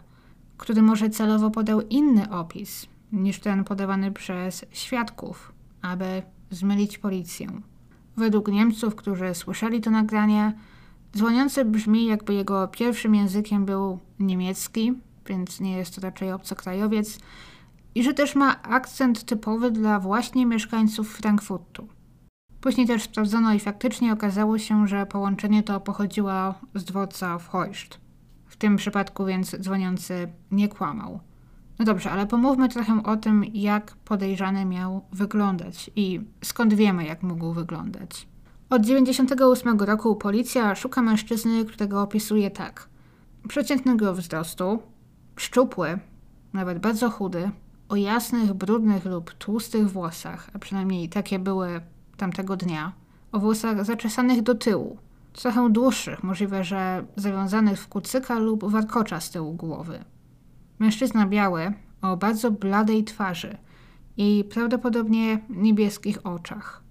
[0.56, 7.46] który może celowo podał inny opis niż ten podawany przez świadków, aby zmylić policję.
[8.16, 10.52] Według Niemców, którzy słyszeli to nagranie,
[11.16, 14.92] dzwoniący brzmi, jakby jego pierwszym językiem był niemiecki,
[15.26, 17.18] więc nie jest to raczej obcokrajowiec,
[17.94, 21.88] i że też ma akcent typowy dla właśnie mieszkańców Frankfurtu.
[22.61, 28.00] Później też sprawdzono i faktycznie okazało się, że połączenie to pochodziło z dworca w Heuscht.
[28.46, 31.20] W tym przypadku więc dzwoniący nie kłamał.
[31.78, 37.22] No dobrze, ale pomówmy trochę o tym, jak podejrzany miał wyglądać i skąd wiemy, jak
[37.22, 38.28] mógł wyglądać.
[38.70, 42.88] Od 98 roku policja szuka mężczyzny, którego opisuje tak.
[43.48, 44.83] Przeciętnego wzrostu,
[45.37, 45.98] szczupły,
[46.52, 47.50] nawet bardzo chudy,
[47.92, 51.81] o jasnych, brudnych lub tłustych włosach, a przynajmniej takie były
[52.16, 52.92] tamtego dnia,
[53.33, 54.98] o włosach zaczesanych do tyłu,
[55.33, 60.05] trochę dłuższych, możliwe, że zawiązanych w kucyka lub warkocza z tyłu głowy.
[60.78, 63.57] Mężczyzna biały, o bardzo bladej twarzy
[64.16, 66.83] i prawdopodobnie niebieskich oczach,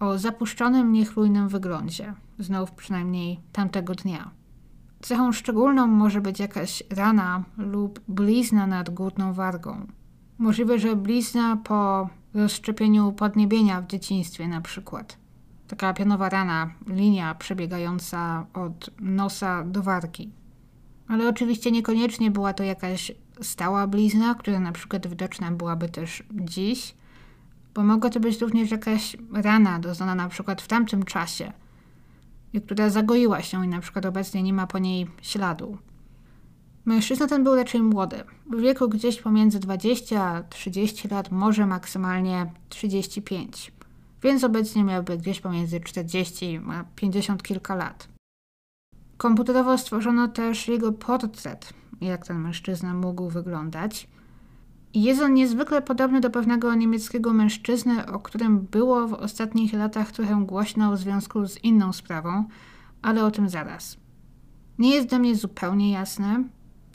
[0.00, 4.30] o zapuszczonym, niechlujnym wyglądzie, znów przynajmniej tamtego dnia.
[5.02, 9.86] Cechą szczególną może być jakaś rana lub blizna nad górną wargą.
[10.40, 15.18] Możliwe, że blizna po rozszczepieniu podniebienia w dzieciństwie na przykład.
[15.68, 20.30] Taka pionowa rana, linia przebiegająca od nosa do wargi.
[21.08, 26.94] Ale oczywiście niekoniecznie była to jakaś stała blizna, która na przykład widoczna byłaby też dziś,
[27.74, 31.52] bo mogła to być również jakaś rana doznana na przykład w tamtym czasie,
[32.52, 35.78] i która zagoiła się i na przykład obecnie nie ma po niej śladu.
[36.84, 42.52] Mężczyzna ten był raczej młody, w wieku gdzieś pomiędzy 20 a 30 lat, może maksymalnie
[42.68, 43.72] 35,
[44.22, 48.08] więc obecnie miałby gdzieś pomiędzy 40 a 50 kilka lat.
[49.16, 54.08] Komputerowo stworzono też jego portret, jak ten mężczyzna mógł wyglądać.
[54.94, 60.44] Jest on niezwykle podobny do pewnego niemieckiego mężczyzny, o którym było w ostatnich latach trochę
[60.46, 62.44] głośno w związku z inną sprawą,
[63.02, 63.96] ale o tym zaraz.
[64.78, 66.44] Nie jest dla mnie zupełnie jasne,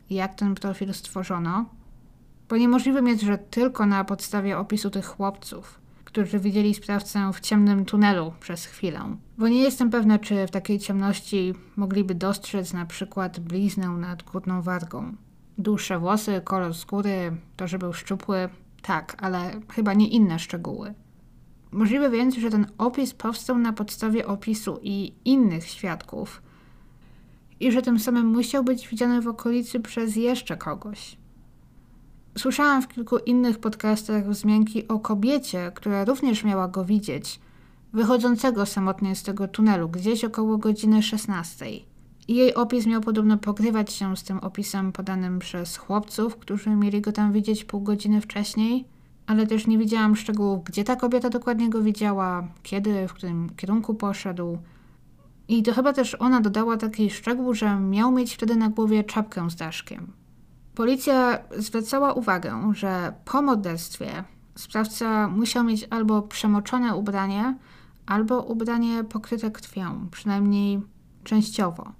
[0.09, 1.65] jak ten profil stworzono,
[2.49, 7.85] bo niemożliwym jest, że tylko na podstawie opisu tych chłopców, którzy widzieli sprawcę w ciemnym
[7.85, 8.99] tunelu przez chwilę.
[9.37, 14.61] Bo nie jestem pewna, czy w takiej ciemności mogliby dostrzec na przykład bliznę nad górną
[14.61, 15.15] wargą.
[15.57, 18.49] Dłuższe włosy, kolor skóry, to, że był szczupły,
[18.81, 20.93] tak, ale chyba nie inne szczegóły.
[21.71, 26.41] Możliwe więc, że ten opis powstał na podstawie opisu i innych świadków,
[27.59, 31.17] i że tym samym musiał być widziany w okolicy przez jeszcze kogoś.
[32.37, 37.39] Słyszałam w kilku innych podcastach wzmianki o kobiecie, która również miała go widzieć,
[37.93, 41.65] wychodzącego samotnie z tego tunelu gdzieś około godziny 16.
[42.27, 47.01] I jej opis miał podobno pokrywać się z tym opisem podanym przez chłopców, którzy mieli
[47.01, 48.85] go tam widzieć pół godziny wcześniej,
[49.27, 53.93] ale też nie widziałam szczegółów, gdzie ta kobieta dokładnie go widziała, kiedy, w którym kierunku
[53.93, 54.57] poszedł.
[55.47, 59.49] I to chyba też ona dodała taki szczegół, że miał mieć wtedy na głowie czapkę
[59.49, 60.13] z daszkiem.
[60.75, 64.23] Policja zwracała uwagę, że po morderstwie
[64.55, 67.57] sprawca musiał mieć albo przemoczone ubranie,
[68.05, 70.81] albo ubranie pokryte krwią, przynajmniej
[71.23, 71.91] częściowo.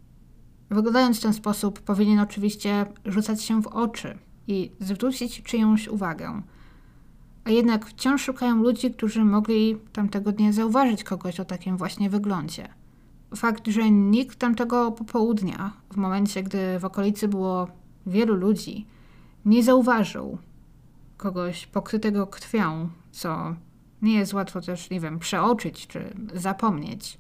[0.70, 4.18] Wyglądając w ten sposób, powinien oczywiście rzucać się w oczy
[4.48, 6.42] i zwrócić czyjąś uwagę.
[7.44, 12.70] A jednak wciąż szukają ludzi, którzy mogli tamtego dnia zauważyć kogoś o takim właśnie wyglądzie
[13.36, 17.68] fakt, że nikt tamtego popołudnia, w momencie gdy w okolicy było
[18.06, 18.86] wielu ludzi,
[19.46, 20.38] nie zauważył
[21.18, 23.56] kogoś pokrytego krwią, co
[24.02, 27.18] nie jest łatwo też, nie wiem, przeoczyć czy zapomnieć.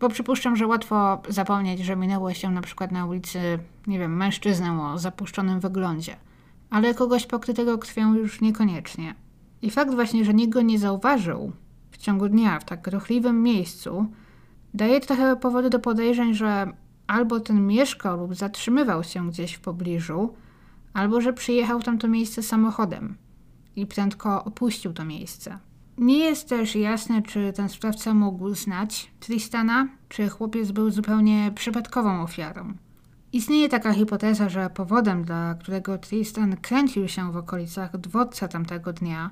[0.00, 4.82] Bo przypuszczam, że łatwo zapomnieć, że minęło się na przykład na ulicy, nie wiem, mężczyznę
[4.82, 6.16] o zapuszczonym wyglądzie,
[6.70, 9.14] ale kogoś pokrytego krwią już niekoniecznie.
[9.62, 11.52] I fakt właśnie, że nikt go nie zauważył
[11.90, 14.06] w ciągu dnia w tak ruchliwym miejscu,
[14.74, 16.72] daje trochę powodu do podejrzeń, że
[17.06, 20.34] albo ten mieszkał lub zatrzymywał się gdzieś w pobliżu,
[20.94, 23.16] albo że przyjechał w tamto miejsce samochodem
[23.76, 25.58] i prędko opuścił to miejsce.
[25.98, 32.22] Nie jest też jasne, czy ten sprawca mógł znać Tristana, czy chłopiec był zupełnie przypadkową
[32.22, 32.72] ofiarą.
[33.32, 39.30] Istnieje taka hipoteza, że powodem, dla którego Tristan kręcił się w okolicach dworca tamtego dnia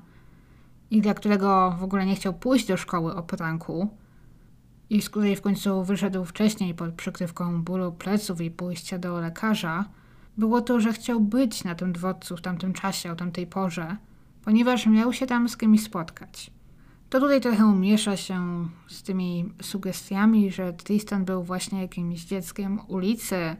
[0.91, 3.89] i dla którego w ogóle nie chciał pójść do szkoły o poranku,
[4.89, 9.85] i której w końcu wyszedł wcześniej pod przykrywką bólu pleców i pójścia do lekarza,
[10.37, 13.97] było to, że chciał być na tym dworcu w tamtym czasie, o tamtej porze,
[14.45, 16.51] ponieważ miał się tam z kimś spotkać.
[17.09, 23.55] To tutaj trochę miesza się z tymi sugestiami, że Tristan był właśnie jakimś dzieckiem ulicy,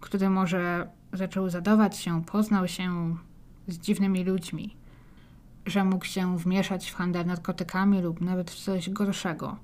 [0.00, 3.16] który może zaczął zadawać się, poznał się
[3.68, 4.76] z dziwnymi ludźmi,
[5.66, 9.56] że mógł się wmieszać w handel narkotykami lub nawet w coś gorszego.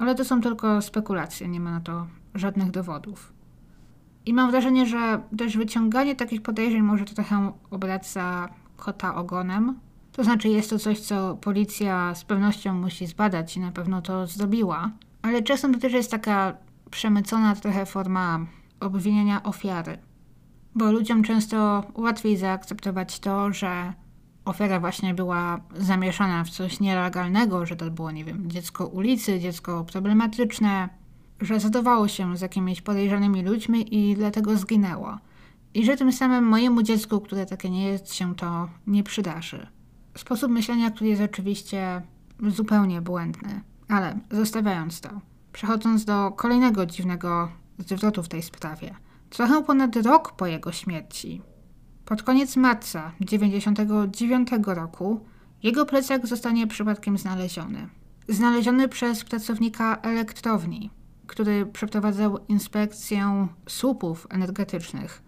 [0.00, 3.32] Ale to są tylko spekulacje, nie ma na to żadnych dowodów.
[4.26, 9.80] I mam wrażenie, że też wyciąganie takich podejrzeń może trochę obrać za kota ogonem,
[10.12, 14.26] to znaczy, jest to coś, co policja z pewnością musi zbadać i na pewno to
[14.26, 14.90] zrobiła,
[15.22, 16.54] ale czasem to też jest taka
[16.90, 18.46] przemycona trochę forma
[18.80, 19.98] obwinienia ofiary.
[20.74, 23.92] Bo ludziom często łatwiej zaakceptować to, że
[24.44, 29.84] ofiara właśnie była zamieszana w coś nielegalnego, że to było, nie wiem, dziecko ulicy, dziecko
[29.84, 30.88] problematyczne,
[31.40, 35.18] że zadawało się z jakimiś podejrzanymi ludźmi i dlatego zginęło.
[35.74, 39.66] I że tym samym mojemu dziecku, które takie nie jest, się to nie przydarzy.
[40.16, 42.02] Sposób myślenia, który jest oczywiście
[42.48, 43.60] zupełnie błędny.
[43.88, 45.10] Ale zostawiając to,
[45.52, 48.94] przechodząc do kolejnego dziwnego zwrotu w tej sprawie.
[49.30, 51.42] Trochę ponad rok po jego śmierci,
[52.10, 55.20] pod koniec marca 1999 roku,
[55.62, 57.88] jego plecak zostanie przypadkiem znaleziony.
[58.28, 60.90] Znaleziony przez pracownika elektrowni,
[61.26, 65.22] który przeprowadzał inspekcję słupów energetycznych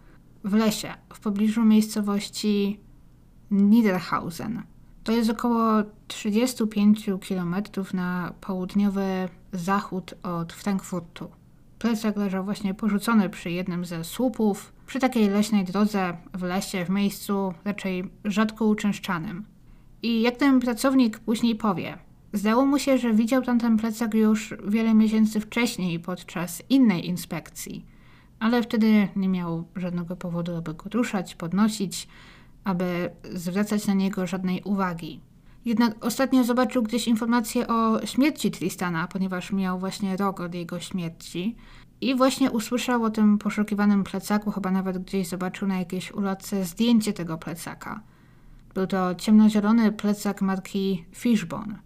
[0.44, 2.80] w lesie w pobliżu miejscowości
[3.50, 4.62] Niederhausen.
[5.04, 7.54] To jest około 35 km
[7.94, 11.30] na południowy zachód od Frankfurtu.
[11.78, 16.90] Plecak leżał właśnie porzucony przy jednym ze słupów, przy takiej leśnej drodze w lesie, w
[16.90, 19.44] miejscu raczej rzadko uczęszczanym.
[20.02, 21.98] I jak ten pracownik później powie,
[22.32, 27.86] zdało mu się, że widział tamten plecak już wiele miesięcy wcześniej podczas innej inspekcji,
[28.40, 32.08] ale wtedy nie miał żadnego powodu, aby go ruszać, podnosić,
[32.64, 35.20] aby zwracać na niego żadnej uwagi.
[35.64, 41.56] Jednak ostatnio zobaczył gdzieś informację o śmierci Tristana, ponieważ miał właśnie rok od jego śmierci.
[42.02, 47.12] I właśnie usłyszał o tym poszukiwanym plecaku, chyba nawet gdzieś zobaczył na jakiejś ulotce zdjęcie
[47.12, 48.00] tego plecaka.
[48.74, 51.78] Był to ciemnozielony plecak marki Fishbone.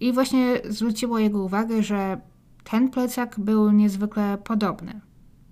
[0.00, 2.20] I właśnie zwróciło jego uwagę, że
[2.64, 5.00] ten plecak był niezwykle podobny.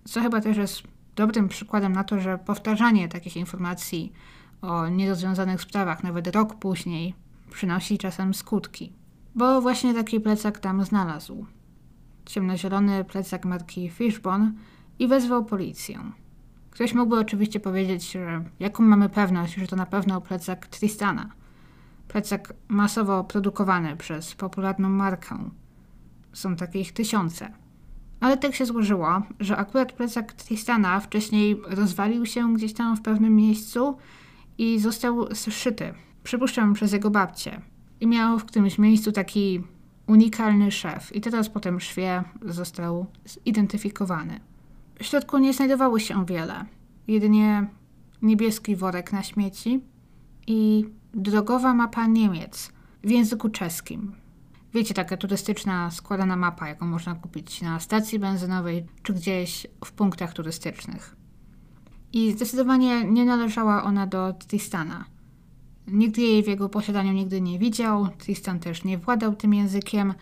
[0.05, 0.83] Co chyba też jest
[1.17, 4.13] dobrym przykładem na to, że powtarzanie takich informacji
[4.63, 7.15] o nierozwiązanych sprawach, nawet rok później,
[7.51, 8.93] przynosi czasem skutki.
[9.35, 11.47] Bo właśnie taki plecak tam znalazł.
[12.27, 14.53] Ciemnozielony plecak marki Fishbone
[14.99, 16.01] i wezwał policję.
[16.71, 21.31] Ktoś mógłby oczywiście powiedzieć, że jaką mamy pewność, że to na pewno plecak Tristana.
[22.09, 25.51] Plecak masowo produkowany przez popularną markę.
[26.33, 27.53] Są takich tysiące.
[28.21, 33.37] Ale tak się złożyło, że akurat plecak Tristana wcześniej rozwalił się gdzieś tam w pewnym
[33.37, 33.97] miejscu
[34.59, 35.95] i został zszyty
[36.27, 37.61] przypuszczam przez jego babcię.
[38.01, 39.63] I miał w którymś miejscu taki
[40.07, 41.17] unikalny szef.
[41.17, 44.41] I teraz po tym szwie został zidentyfikowany.
[44.99, 46.65] W środku nie znajdowało się wiele.
[47.09, 47.67] Jedynie
[48.23, 49.81] niebieski worek na śmieci
[50.47, 50.85] i
[51.15, 52.73] drogowa mapa Niemiec
[53.05, 54.13] w języku czeskim.
[54.75, 60.33] Wiecie, taka turystyczna składana mapa, jaką można kupić na stacji benzynowej czy gdzieś w punktach
[60.33, 61.17] turystycznych.
[62.13, 65.05] I zdecydowanie nie należała ona do Tristana–
[65.87, 68.09] Nigdy jej w jego posiadaniu nigdy nie widział.
[68.19, 70.15] Tristan też nie władał tym językiem.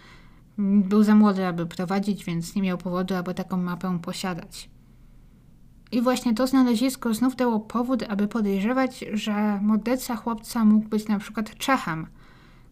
[0.58, 4.70] Był za młody, aby prowadzić, więc nie miał powodu, aby taką mapę posiadać.
[5.92, 11.18] I właśnie to znalezisko znów dało powód, aby podejrzewać, że morderca chłopca mógł być na
[11.18, 12.06] przykład Czechem,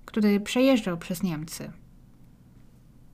[0.05, 1.72] który przejeżdżał przez Niemcy.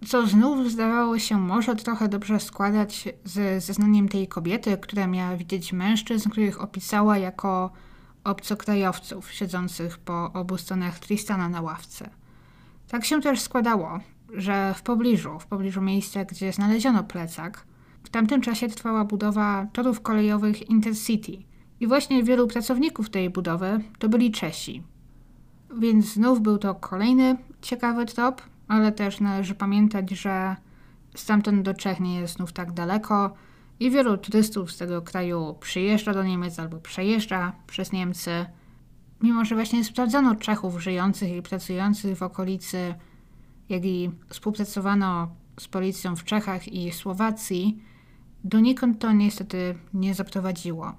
[0.06, 5.72] Co znów zdawało się może trochę dobrze składać z zeznaniem tej kobiety, która miała widzieć
[5.72, 7.70] mężczyzn, których opisała jako
[8.28, 12.10] obcokrajowców siedzących po obu stronach Tristana na ławce.
[12.88, 14.00] Tak się też składało,
[14.34, 17.64] że w pobliżu, w pobliżu miejsca, gdzie znaleziono plecak,
[18.02, 21.32] w tamtym czasie trwała budowa torów kolejowych Intercity.
[21.80, 24.82] I właśnie wielu pracowników tej budowy to byli Czesi.
[25.78, 30.56] Więc znów był to kolejny ciekawy trop, ale też należy pamiętać, że
[31.14, 33.34] stamtąd do Czech nie jest znów tak daleko
[33.80, 38.46] i wielu turystów z tego kraju przyjeżdża do Niemiec albo przejeżdża przez Niemcy.
[39.22, 42.94] Mimo, że właśnie sprawdzano Czechów żyjących i pracujących w okolicy,
[43.68, 45.28] jak i współpracowano
[45.60, 47.82] z policją w Czechach i Słowacji,
[48.44, 50.92] donikąd to niestety nie zaprowadziło.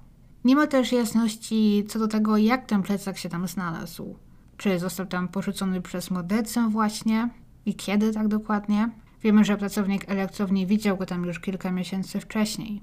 [0.44, 4.16] Nie ma też jasności co do tego, jak ten plecak się tam znalazł.
[4.56, 7.28] Czy został tam porzucony przez mordercę właśnie
[7.66, 8.90] i kiedy tak dokładnie?
[9.22, 12.82] Wiemy, że pracownik elektrowni widział go tam już kilka miesięcy wcześniej.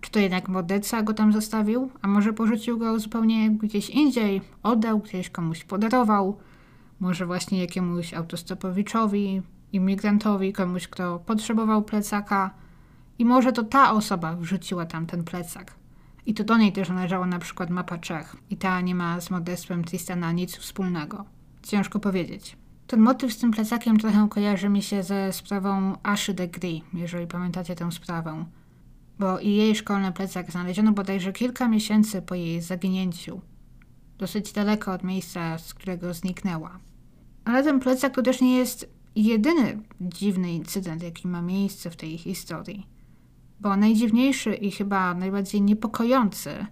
[0.00, 1.90] Czy to jednak morderca go tam zostawił?
[2.02, 6.38] A może porzucił go zupełnie gdzieś indziej, oddał, gdzieś komuś podarował?
[7.00, 12.54] Może właśnie jakiemuś autostopowiczowi, imigrantowi, komuś, kto potrzebował plecaka?
[13.18, 15.74] I może to ta osoba wrzuciła tam ten plecak.
[16.26, 18.36] I to do niej też należała na przykład mapa Czech.
[18.50, 21.24] I ta nie ma z morderstwem Tristana nic wspólnego.
[21.62, 22.56] Ciężko powiedzieć.
[22.92, 27.26] Ten motyw z tym plecakiem trochę kojarzy mi się ze sprawą Aszy de Gris, jeżeli
[27.26, 28.44] pamiętacie tę sprawę.
[29.18, 33.40] Bo i jej szkolny plecak znaleziono bodajże kilka miesięcy po jej zaginięciu.
[34.18, 36.78] Dosyć daleko od miejsca, z którego zniknęła.
[37.44, 42.18] Ale ten plecak to też nie jest jedyny dziwny incydent, jaki ma miejsce w tej
[42.18, 42.86] historii.
[43.60, 46.66] Bo najdziwniejszy i chyba najbardziej niepokojący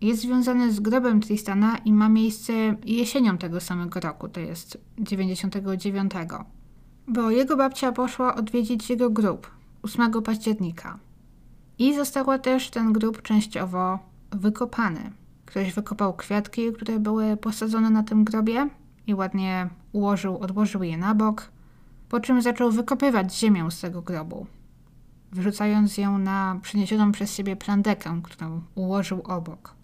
[0.00, 2.52] jest związany z grobem Tristana i ma miejsce
[2.84, 6.12] jesienią tego samego roku, to jest 99.
[7.08, 9.50] Bo jego babcia poszła odwiedzić jego grób
[9.82, 10.98] 8 października.
[11.78, 13.98] I została też ten grób częściowo
[14.30, 15.10] wykopany.
[15.46, 18.68] Ktoś wykopał kwiatki, które były posadzone na tym grobie
[19.06, 21.50] i ładnie ułożył, odłożył je na bok,
[22.08, 24.46] po czym zaczął wykopywać ziemię z tego grobu,
[25.32, 29.74] wyrzucając ją na przyniesioną przez siebie plandekę, którą ułożył obok.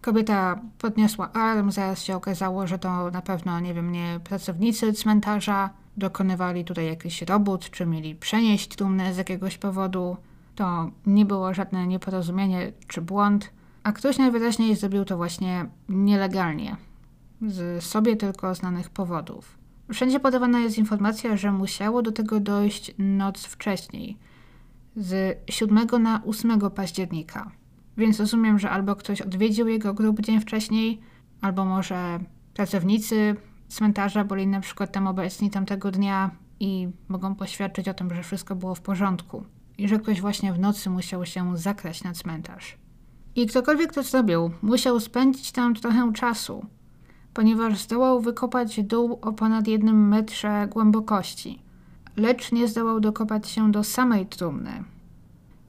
[0.00, 5.70] Kobieta podniosła alarm, zaraz się okazało, że to na pewno, nie wiem, nie pracownicy cmentarza
[5.96, 10.16] dokonywali tutaj jakiś robót, czy mieli przenieść trumnę z jakiegoś powodu.
[10.54, 13.50] To nie było żadne nieporozumienie czy błąd,
[13.82, 16.76] a ktoś najwyraźniej zrobił to właśnie nielegalnie,
[17.42, 19.58] z sobie tylko znanych powodów.
[19.92, 24.16] Wszędzie podawana jest informacja, że musiało do tego dojść noc wcześniej,
[24.96, 27.50] z 7 na 8 października.
[27.96, 31.00] Więc rozumiem, że albo ktoś odwiedził jego grób dzień wcześniej,
[31.40, 32.20] albo może
[32.54, 33.36] pracownicy
[33.68, 36.30] cmentarza byli na przykład tam obecni tamtego dnia
[36.60, 39.44] i mogą poświadczyć o tym, że wszystko było w porządku
[39.78, 42.78] i że ktoś właśnie w nocy musiał się zakraść na cmentarz.
[43.36, 46.66] I ktokolwiek to zrobił, musiał spędzić tam trochę czasu,
[47.34, 51.62] ponieważ zdołał wykopać dół o ponad jednym metrze głębokości,
[52.16, 54.84] lecz nie zdołał dokopać się do samej trumny,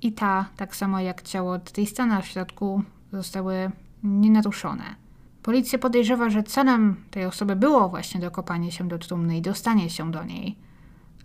[0.01, 2.83] i ta, tak samo jak ciało Tristana w środku,
[3.13, 3.71] zostały
[4.03, 4.95] nienaruszone.
[5.43, 10.11] Policja podejrzewa, że celem tej osoby było właśnie dokopanie się do trumny i dostanie się
[10.11, 10.55] do niej.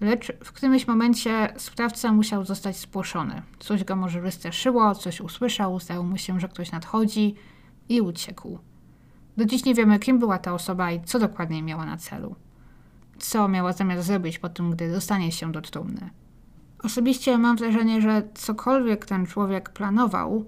[0.00, 3.42] Lecz w którymś momencie sprawca musiał zostać spłoszony.
[3.58, 7.34] Coś go może wystraszyło, coś usłyszał, zdało mu się, że ktoś nadchodzi
[7.88, 8.58] i uciekł.
[9.36, 12.36] Do dziś nie wiemy, kim była ta osoba i co dokładnie miała na celu.
[13.18, 16.10] Co miała zamiar zrobić po tym, gdy dostanie się do trumny.
[16.86, 20.44] Osobiście mam wrażenie, że cokolwiek ten człowiek planował,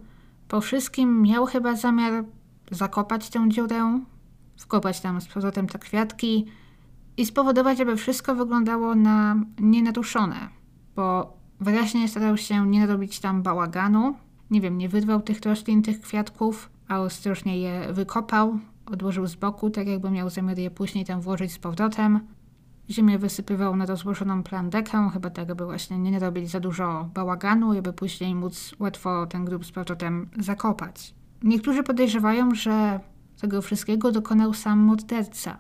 [0.49, 2.25] po wszystkim miał chyba zamiar
[2.71, 4.01] zakopać tę dziurę,
[4.59, 6.47] wkopać tam z powrotem te kwiatki
[7.17, 10.49] i spowodować, aby wszystko wyglądało na nienaruszone,
[10.97, 14.15] bo wyraźnie starał się nie robić tam bałaganu,
[14.51, 19.71] nie wiem, nie wyrwał tych roślin, tych kwiatków, a ostrożnie je wykopał, odłożył z boku,
[19.71, 22.21] tak jakby miał zamiar je później tam włożyć z powrotem,
[22.91, 27.93] Ziemię wysypywał na rozłożoną plandekę, chyba tak, aby właśnie nie robić za dużo bałaganu, aby
[27.93, 31.15] później móc łatwo ten grób z powrotem zakopać.
[31.43, 33.01] Niektórzy podejrzewają, że
[33.41, 35.57] tego wszystkiego dokonał sam morderca.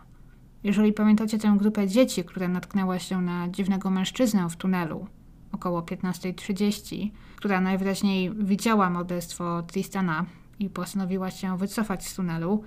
[0.65, 5.07] Jeżeli pamiętacie tę grupę dzieci, która natknęła się na dziwnego mężczyznę w tunelu
[5.53, 10.25] około 15.30, która najwyraźniej widziała morderstwo Tristana
[10.59, 12.65] i postanowiła się wycofać z tunelu,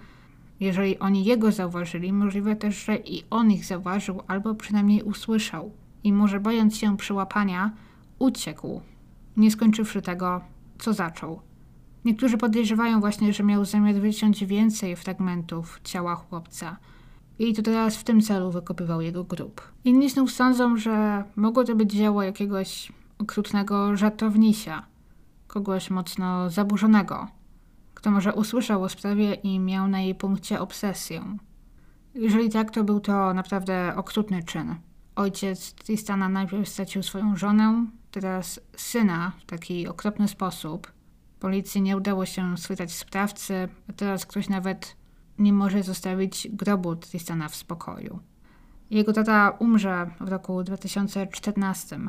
[0.61, 5.71] jeżeli oni jego zauważyli, możliwe też, że i on ich zauważył albo przynajmniej usłyszał
[6.03, 7.71] i może bojąc się przyłapania,
[8.19, 8.81] uciekł,
[9.37, 10.41] nie skończywszy tego,
[10.79, 11.39] co zaczął.
[12.05, 16.77] Niektórzy podejrzewają właśnie, że miał zamiar wyciąć więcej fragmentów ciała chłopca
[17.39, 19.61] i to teraz w tym celu wykopywał jego grób.
[19.85, 24.85] Inni znów sądzą, że mogło to być dzieło jakiegoś okrutnego żartownisia,
[25.47, 27.27] kogoś mocno zaburzonego,
[28.01, 31.37] kto może usłyszał o sprawie i miał na jej punkcie obsesję.
[32.15, 34.75] Jeżeli tak, to był to naprawdę okrutny czyn.
[35.15, 40.91] ojciec Tristana najpierw stracił swoją żonę, teraz syna w taki okropny sposób.
[41.39, 44.95] Policji nie udało się schwytać sprawcy, a teraz ktoś nawet
[45.39, 48.19] nie może zostawić grobu Tristana w spokoju.
[48.89, 51.99] Jego tata umrze w roku 2014,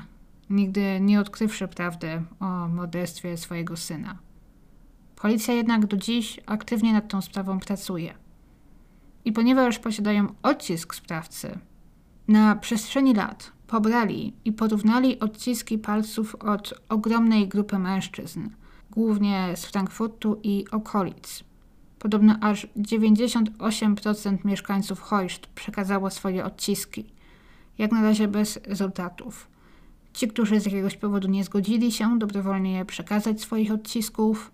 [0.51, 4.19] nigdy nie odkrywszy prawdy o morderstwie swojego syna.
[5.23, 8.15] Policja jednak do dziś aktywnie nad tą sprawą pracuje.
[9.25, 11.59] I ponieważ posiadają odcisk sprawcy,
[12.29, 18.49] na przestrzeni lat pobrali i porównali odciski palców od ogromnej grupy mężczyzn,
[18.91, 21.45] głównie z Frankfurtu i okolic.
[21.99, 27.13] Podobno aż 98% mieszkańców Hojszt przekazało swoje odciski,
[27.79, 29.49] jak na razie bez rezultatów.
[30.13, 34.53] Ci, którzy z jakiegoś powodu nie zgodzili się dobrowolnie przekazać swoich odcisków,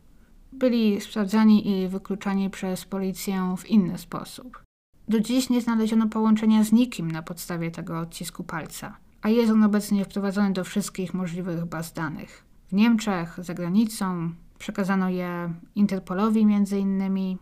[0.59, 4.63] byli sprawdzani i wykluczani przez policję w inny sposób.
[5.09, 9.63] Do dziś nie znaleziono połączenia z nikim na podstawie tego odcisku palca, a jest on
[9.63, 12.45] obecnie wprowadzony do wszystkich możliwych baz danych.
[12.69, 17.39] W Niemczech, za granicą, przekazano je Interpolowi między innymi,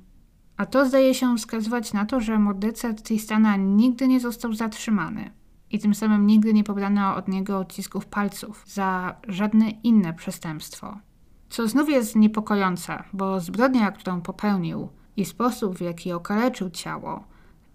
[0.56, 5.30] a to zdaje się wskazywać na to, że morderca Tristana nigdy nie został zatrzymany
[5.70, 10.98] i tym samym nigdy nie pobrano od niego odcisków palców za żadne inne przestępstwo.
[11.48, 17.24] Co znów jest niepokojące, bo zbrodnia, którą popełnił i sposób, w jaki okaleczył ciało,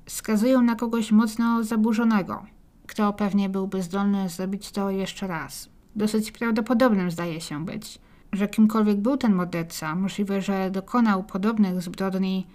[0.05, 2.45] wskazują na kogoś mocno zaburzonego,
[2.88, 5.69] kto pewnie byłby zdolny zrobić to jeszcze raz.
[5.95, 7.99] Dosyć prawdopodobnym zdaje się być,
[8.32, 12.47] że kimkolwiek był ten morderca, możliwe, że dokonał podobnych zbrodni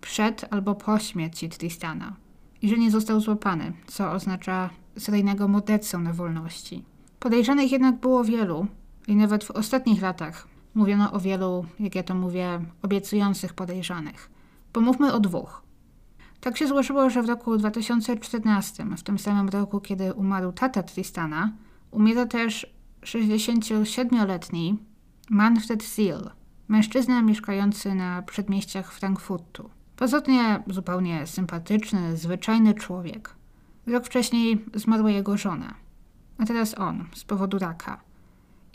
[0.00, 2.16] przed albo po śmierci Tristana
[2.62, 6.84] i że nie został złapany, co oznacza seryjnego mordercę na wolności.
[7.20, 8.66] Podejrzanych jednak było wielu
[9.06, 10.48] i nawet w ostatnich latach
[10.78, 14.30] mówiono o wielu, jak ja to mówię, obiecujących podejrzanych.
[14.72, 15.62] Pomówmy o dwóch.
[16.40, 21.52] Tak się złożyło, że w roku 2014, w tym samym roku, kiedy umarł tata Tristana,
[21.90, 24.78] umiera też 67-letni
[25.30, 26.30] Manfred Seal,
[26.68, 29.70] mężczyzna mieszkający na przedmieściach Frankfurtu.
[29.96, 33.34] Pozornie zupełnie sympatyczny, zwyczajny człowiek.
[33.86, 35.74] Rok wcześniej zmarła jego żona,
[36.38, 38.07] a teraz on z powodu raka.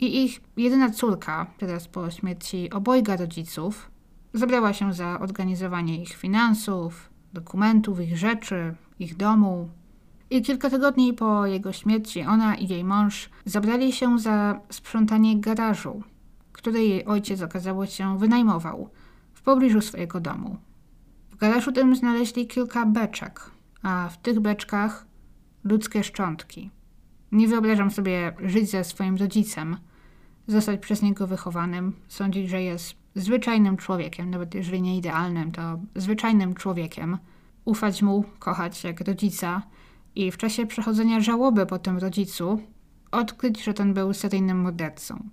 [0.04, 3.90] I ich jedyna córka, teraz po śmierci obojga rodziców,
[4.34, 9.68] zabrała się za organizowanie ich finansów, dokumentów, ich rzeczy, ich domu.
[10.30, 16.02] I kilka tygodni po jego śmierci ona i jej mąż zabrali się za sprzątanie garażu,
[16.52, 18.88] który jej ojciec okazało się wynajmował
[19.34, 20.56] w pobliżu swojego domu.
[21.30, 23.50] W garażu tym znaleźli kilka beczek,
[23.82, 25.06] a w tych beczkach
[25.64, 26.70] ludzkie szczątki.
[27.32, 29.76] Nie wyobrażam sobie żyć ze swoim rodzicem,
[30.46, 36.54] zostać przez niego wychowanym, sądzić, że jest zwyczajnym człowiekiem, nawet jeżeli nie idealnym, to zwyczajnym
[36.54, 37.18] człowiekiem,
[37.64, 39.62] ufać mu, kochać jak rodzica
[40.14, 42.60] i w czasie przechodzenia żałoby po tym rodzicu
[43.10, 45.28] odkryć, że ten był seryjnym mordercą.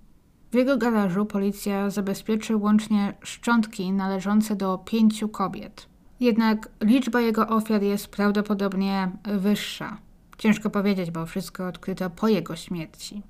[0.50, 5.88] W jego garażu policja zabezpieczy łącznie szczątki należące do pięciu kobiet.
[6.20, 9.98] Jednak liczba jego ofiar jest prawdopodobnie wyższa.
[10.38, 13.22] Ciężko powiedzieć, bo wszystko odkryto po jego śmierci.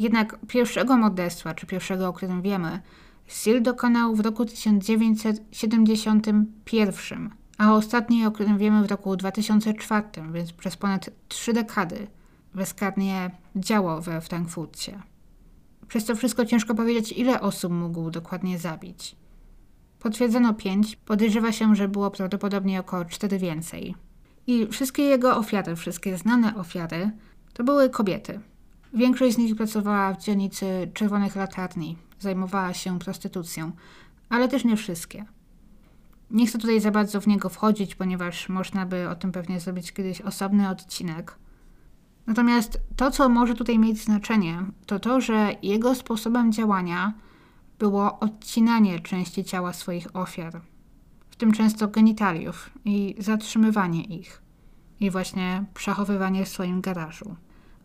[0.00, 2.80] Jednak pierwszego morderstwa, czy pierwszego, o którym wiemy,
[3.26, 10.76] Seal dokonał w roku 1971, a ostatni, o którym wiemy, w roku 2004, więc przez
[10.76, 12.06] ponad trzy dekady
[12.54, 15.02] bezkarnie działał we Frankfurcie.
[15.88, 19.16] Przez to wszystko ciężko powiedzieć, ile osób mógł dokładnie zabić.
[19.98, 23.94] Potwierdzono pięć, podejrzewa się, że było prawdopodobnie około cztery więcej.
[24.46, 27.10] I wszystkie jego ofiary, wszystkie znane ofiary,
[27.52, 28.40] to były kobiety.
[28.94, 33.72] Większość z nich pracowała w dzielnicy Czerwonych Latarni, zajmowała się prostytucją,
[34.28, 35.24] ale też nie wszystkie.
[36.30, 39.92] Nie chcę tutaj za bardzo w niego wchodzić, ponieważ można by o tym pewnie zrobić
[39.92, 41.38] kiedyś osobny odcinek.
[42.26, 47.12] Natomiast to, co może tutaj mieć znaczenie, to to, że jego sposobem działania
[47.78, 50.60] było odcinanie części ciała swoich ofiar,
[51.30, 54.42] w tym często genitaliów, i zatrzymywanie ich,
[55.00, 57.36] i właśnie przechowywanie w swoim garażu.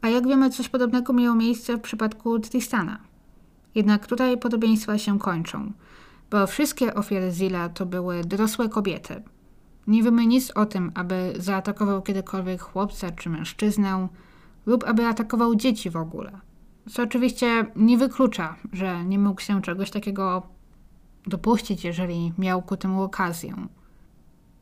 [0.06, 3.00] A jak wiemy, coś podobnego miało miejsce w przypadku Tristana.
[3.76, 5.72] Jednak tutaj podobieństwa się kończą,
[6.32, 9.24] bo wszystkie ofiary Zilla to były dorosłe kobiety.
[9.88, 14.08] Nie wiemy nic o tym, aby zaatakował kiedykolwiek chłopca czy mężczyznę,
[14.66, 16.32] lub aby atakował dzieci w ogóle.
[16.90, 20.44] Co oczywiście nie wyklucza, że nie mógł się czegoś takiego
[21.28, 23.56] dopuścić, jeżeli miał ku temu okazję.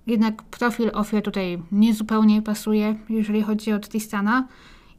[0.08, 4.48] Jednak profil ofiar tutaj niezupełnie pasuje, jeżeli chodzi o Tristana,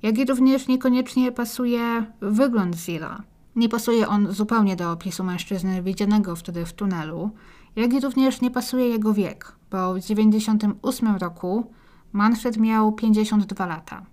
[0.05, 3.23] jak i również niekoniecznie pasuje wygląd Zilla.
[3.57, 7.31] Nie pasuje on zupełnie do opisu mężczyzny widzianego wtedy w tunelu,
[7.77, 11.71] jak i również nie pasuje jego wiek, bo w 1998 roku
[12.13, 14.07] Manfred miał 52 lata.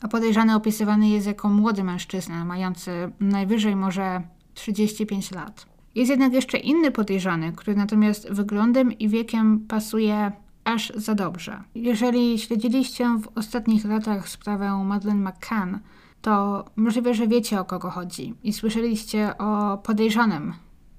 [0.00, 4.22] A podejrzany opisywany jest jako młody mężczyzna, mający najwyżej może
[4.54, 5.66] 35 lat.
[5.94, 10.32] Jest jednak jeszcze inny podejrzany, który natomiast wyglądem i wiekiem pasuje
[10.64, 11.62] aż za dobrze.
[11.74, 15.78] Jeżeli śledziliście w ostatnich latach sprawę Madeleine McCann,
[16.22, 20.54] to możliwe, że wiecie o kogo chodzi i słyszeliście o podejrzanym,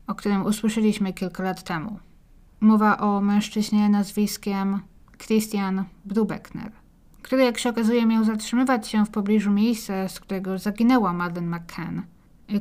[0.08, 2.00] o którym usłyszeliśmy kilka lat temu.
[2.60, 4.80] Mowa o mężczyźnie nazwiskiem
[5.18, 6.72] Christian Brubeckner,
[7.22, 12.02] który jak się okazuje miał zatrzymywać się w pobliżu miejsca, z którego zaginęła Madeleine McCann,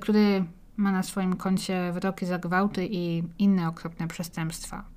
[0.01, 0.45] który
[0.77, 4.94] ma na swoim koncie wyroki za gwałty i inne okropne przestępstwa.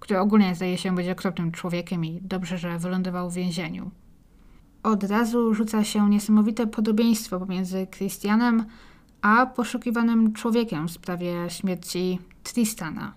[0.00, 3.90] Który ogólnie zdaje się być okropnym człowiekiem i dobrze, że wylądował w więzieniu.
[4.82, 8.64] Od razu rzuca się niesamowite podobieństwo pomiędzy Christianem
[9.22, 13.14] a poszukiwanym człowiekiem w sprawie śmierci Tristana.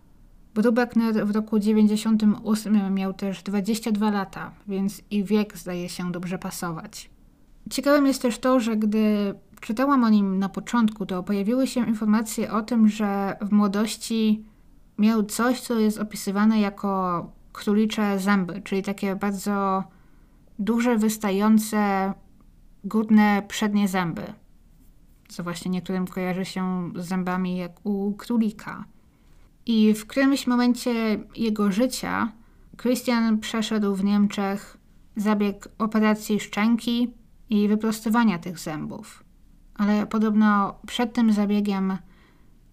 [0.55, 7.09] Brubeckner w roku 98 miał też 22 lata, więc i wiek zdaje się dobrze pasować.
[7.69, 12.51] Ciekawym jest też to, że gdy czytałam o nim na początku, to pojawiły się informacje
[12.51, 14.43] o tym, że w młodości
[15.00, 19.84] miał coś, co jest opisywane jako królicze zęby, czyli takie bardzo
[20.60, 22.14] duże, wystające
[22.84, 24.34] górne przednie zęby,
[25.28, 28.86] co właśnie niektórym kojarzy się z zębami jak u królika.
[29.66, 32.32] I w którymś momencie jego życia
[32.82, 34.78] Christian przeszedł w Niemczech
[35.16, 37.14] zabieg operacji szczęki
[37.50, 39.24] i wyprostowania tych zębów.
[39.76, 41.97] Ale podobno przed tym zabiegiem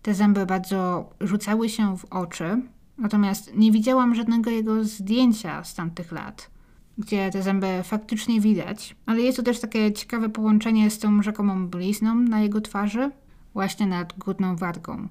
[0.07, 2.63] te zęby bardzo rzucały się w oczy,
[2.99, 6.51] natomiast nie widziałam żadnego jego zdjęcia z tamtych lat,
[6.99, 8.97] gdzie te zęby faktycznie widać.
[9.07, 13.11] Ale jest to też takie ciekawe połączenie z tą rzekomą blizną na jego twarzy,
[13.55, 15.09] właśnie nad górną wargą.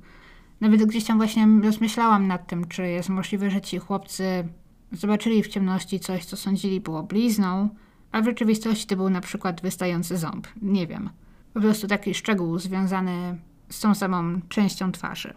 [0.61, 4.47] Nawet gdzieś tam właśnie rozmyślałam nad tym, czy jest możliwe, że ci chłopcy
[4.91, 7.69] zobaczyli w ciemności coś, co sądzili było blizną,
[8.11, 10.47] a w rzeczywistości to był na przykład wystający ząb.
[10.61, 11.09] Nie wiem.
[11.53, 13.37] Po prostu taki szczegół związany
[13.70, 15.34] z tą samą częścią twarzy.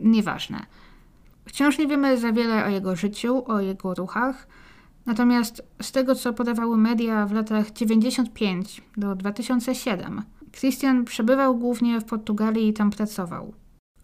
[0.00, 0.66] Nieważne.
[1.44, 4.46] Wciąż nie wiemy za wiele o jego życiu, o jego ruchach,
[5.06, 12.04] natomiast z tego, co podawały media w latach 95 do 2007, Christian przebywał głównie w
[12.04, 13.54] Portugalii i tam pracował.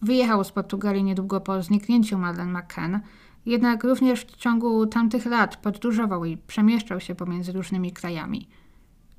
[0.03, 3.01] Wyjechał z Portugalii niedługo po zniknięciu Madeleine McCann,
[3.47, 8.49] jednak również w ciągu tamtych lat podróżował i przemieszczał się pomiędzy różnymi krajami.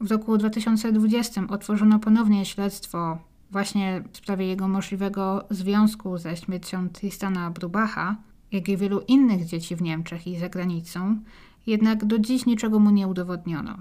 [0.01, 3.17] W roku 2020 otworzono ponownie śledztwo
[3.51, 8.15] właśnie w sprawie jego możliwego związku ze śmiercią Tristana Brubacha,
[8.51, 11.19] jak i wielu innych dzieci w Niemczech i za granicą,
[11.67, 13.77] jednak do dziś niczego mu nie udowodniono.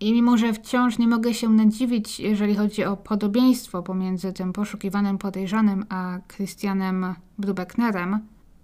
[0.00, 5.18] I mimo, że wciąż nie mogę się nadziwić, jeżeli chodzi o podobieństwo pomiędzy tym poszukiwanym
[5.18, 8.18] podejrzanym a Christianem Brubecknerem,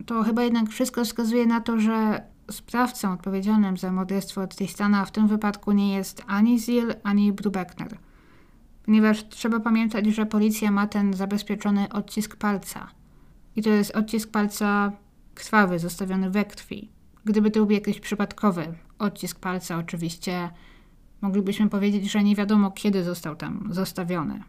[0.06, 5.28] to chyba jednak wszystko wskazuje na to, że sprawcą odpowiedzialnym za morderstwo Tristana w tym
[5.28, 7.98] wypadku nie jest ani Zil, ani Brubeckner.
[8.90, 12.88] Ponieważ trzeba pamiętać, że policja ma ten zabezpieczony odcisk palca.
[13.56, 14.92] I to jest odcisk palca
[15.34, 16.90] krwawy, zostawiony we krwi.
[17.24, 20.50] Gdyby to był jakiś przypadkowy odcisk palca, oczywiście
[21.20, 24.42] moglibyśmy powiedzieć, że nie wiadomo kiedy został tam zostawiony.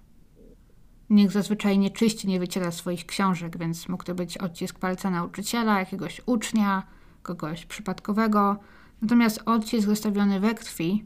[1.09, 5.79] Nikt zazwyczaj nie czyści, nie wyciera swoich książek, więc mógł to być odcisk palca nauczyciela,
[5.79, 6.83] jakiegoś ucznia,
[7.23, 8.59] kogoś przypadkowego.
[9.01, 11.05] Natomiast odcisk zostawiony we krwi,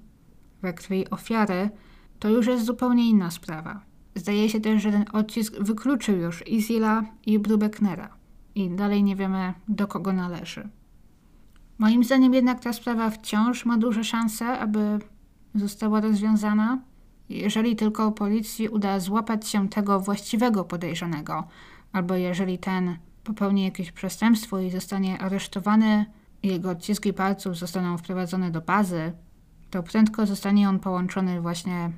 [0.62, 1.70] we krwi ofiary,
[2.26, 3.82] to już jest zupełnie inna sprawa.
[4.16, 8.10] Zdaje się też, że ten odcisk wykluczył już Izila i Brubecknera.
[8.56, 10.70] I dalej nie wiemy, do kogo należy.
[11.78, 15.00] Moim zdaniem jednak ta sprawa wciąż ma duże szanse, aby
[15.56, 16.80] została rozwiązana,
[17.30, 21.48] jeżeli tylko policji uda złapać się tego właściwego podejrzanego,
[21.94, 26.06] albo jeżeli ten popełni jakieś przestępstwo i zostanie aresztowany,
[26.44, 29.12] i jego odciski palców zostaną wprowadzone do bazy,
[29.70, 31.92] to prędko zostanie on połączony właśnie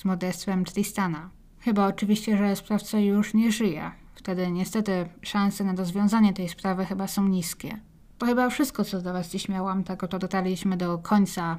[0.00, 1.30] z morderstwem Tristana.
[1.58, 3.90] Chyba oczywiście, że sprawca już nie żyje.
[4.14, 7.80] Wtedy niestety szanse na rozwiązanie tej sprawy chyba są niskie.
[8.18, 9.84] To chyba wszystko, co do Was dziś miałam.
[9.84, 11.58] Tak oto dotarliśmy do końca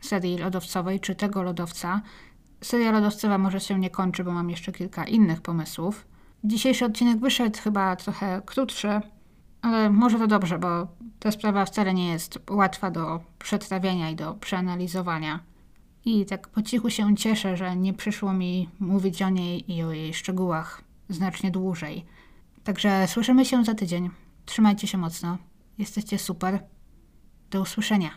[0.00, 2.02] serii lodowcowej, czy tego lodowca.
[2.60, 6.06] Seria lodowcowa może się nie kończy, bo mam jeszcze kilka innych pomysłów.
[6.44, 9.00] Dzisiejszy odcinek wyszedł chyba trochę krótszy,
[9.62, 10.86] ale może to dobrze, bo
[11.18, 15.51] ta sprawa wcale nie jest łatwa do przetrawienia i do przeanalizowania.
[16.04, 19.92] I tak po cichu się cieszę, że nie przyszło mi mówić o niej i o
[19.92, 22.04] jej szczegółach znacznie dłużej.
[22.64, 24.10] Także słyszymy się za tydzień.
[24.46, 25.38] Trzymajcie się mocno.
[25.78, 26.64] Jesteście super.
[27.50, 28.10] Do usłyszenia.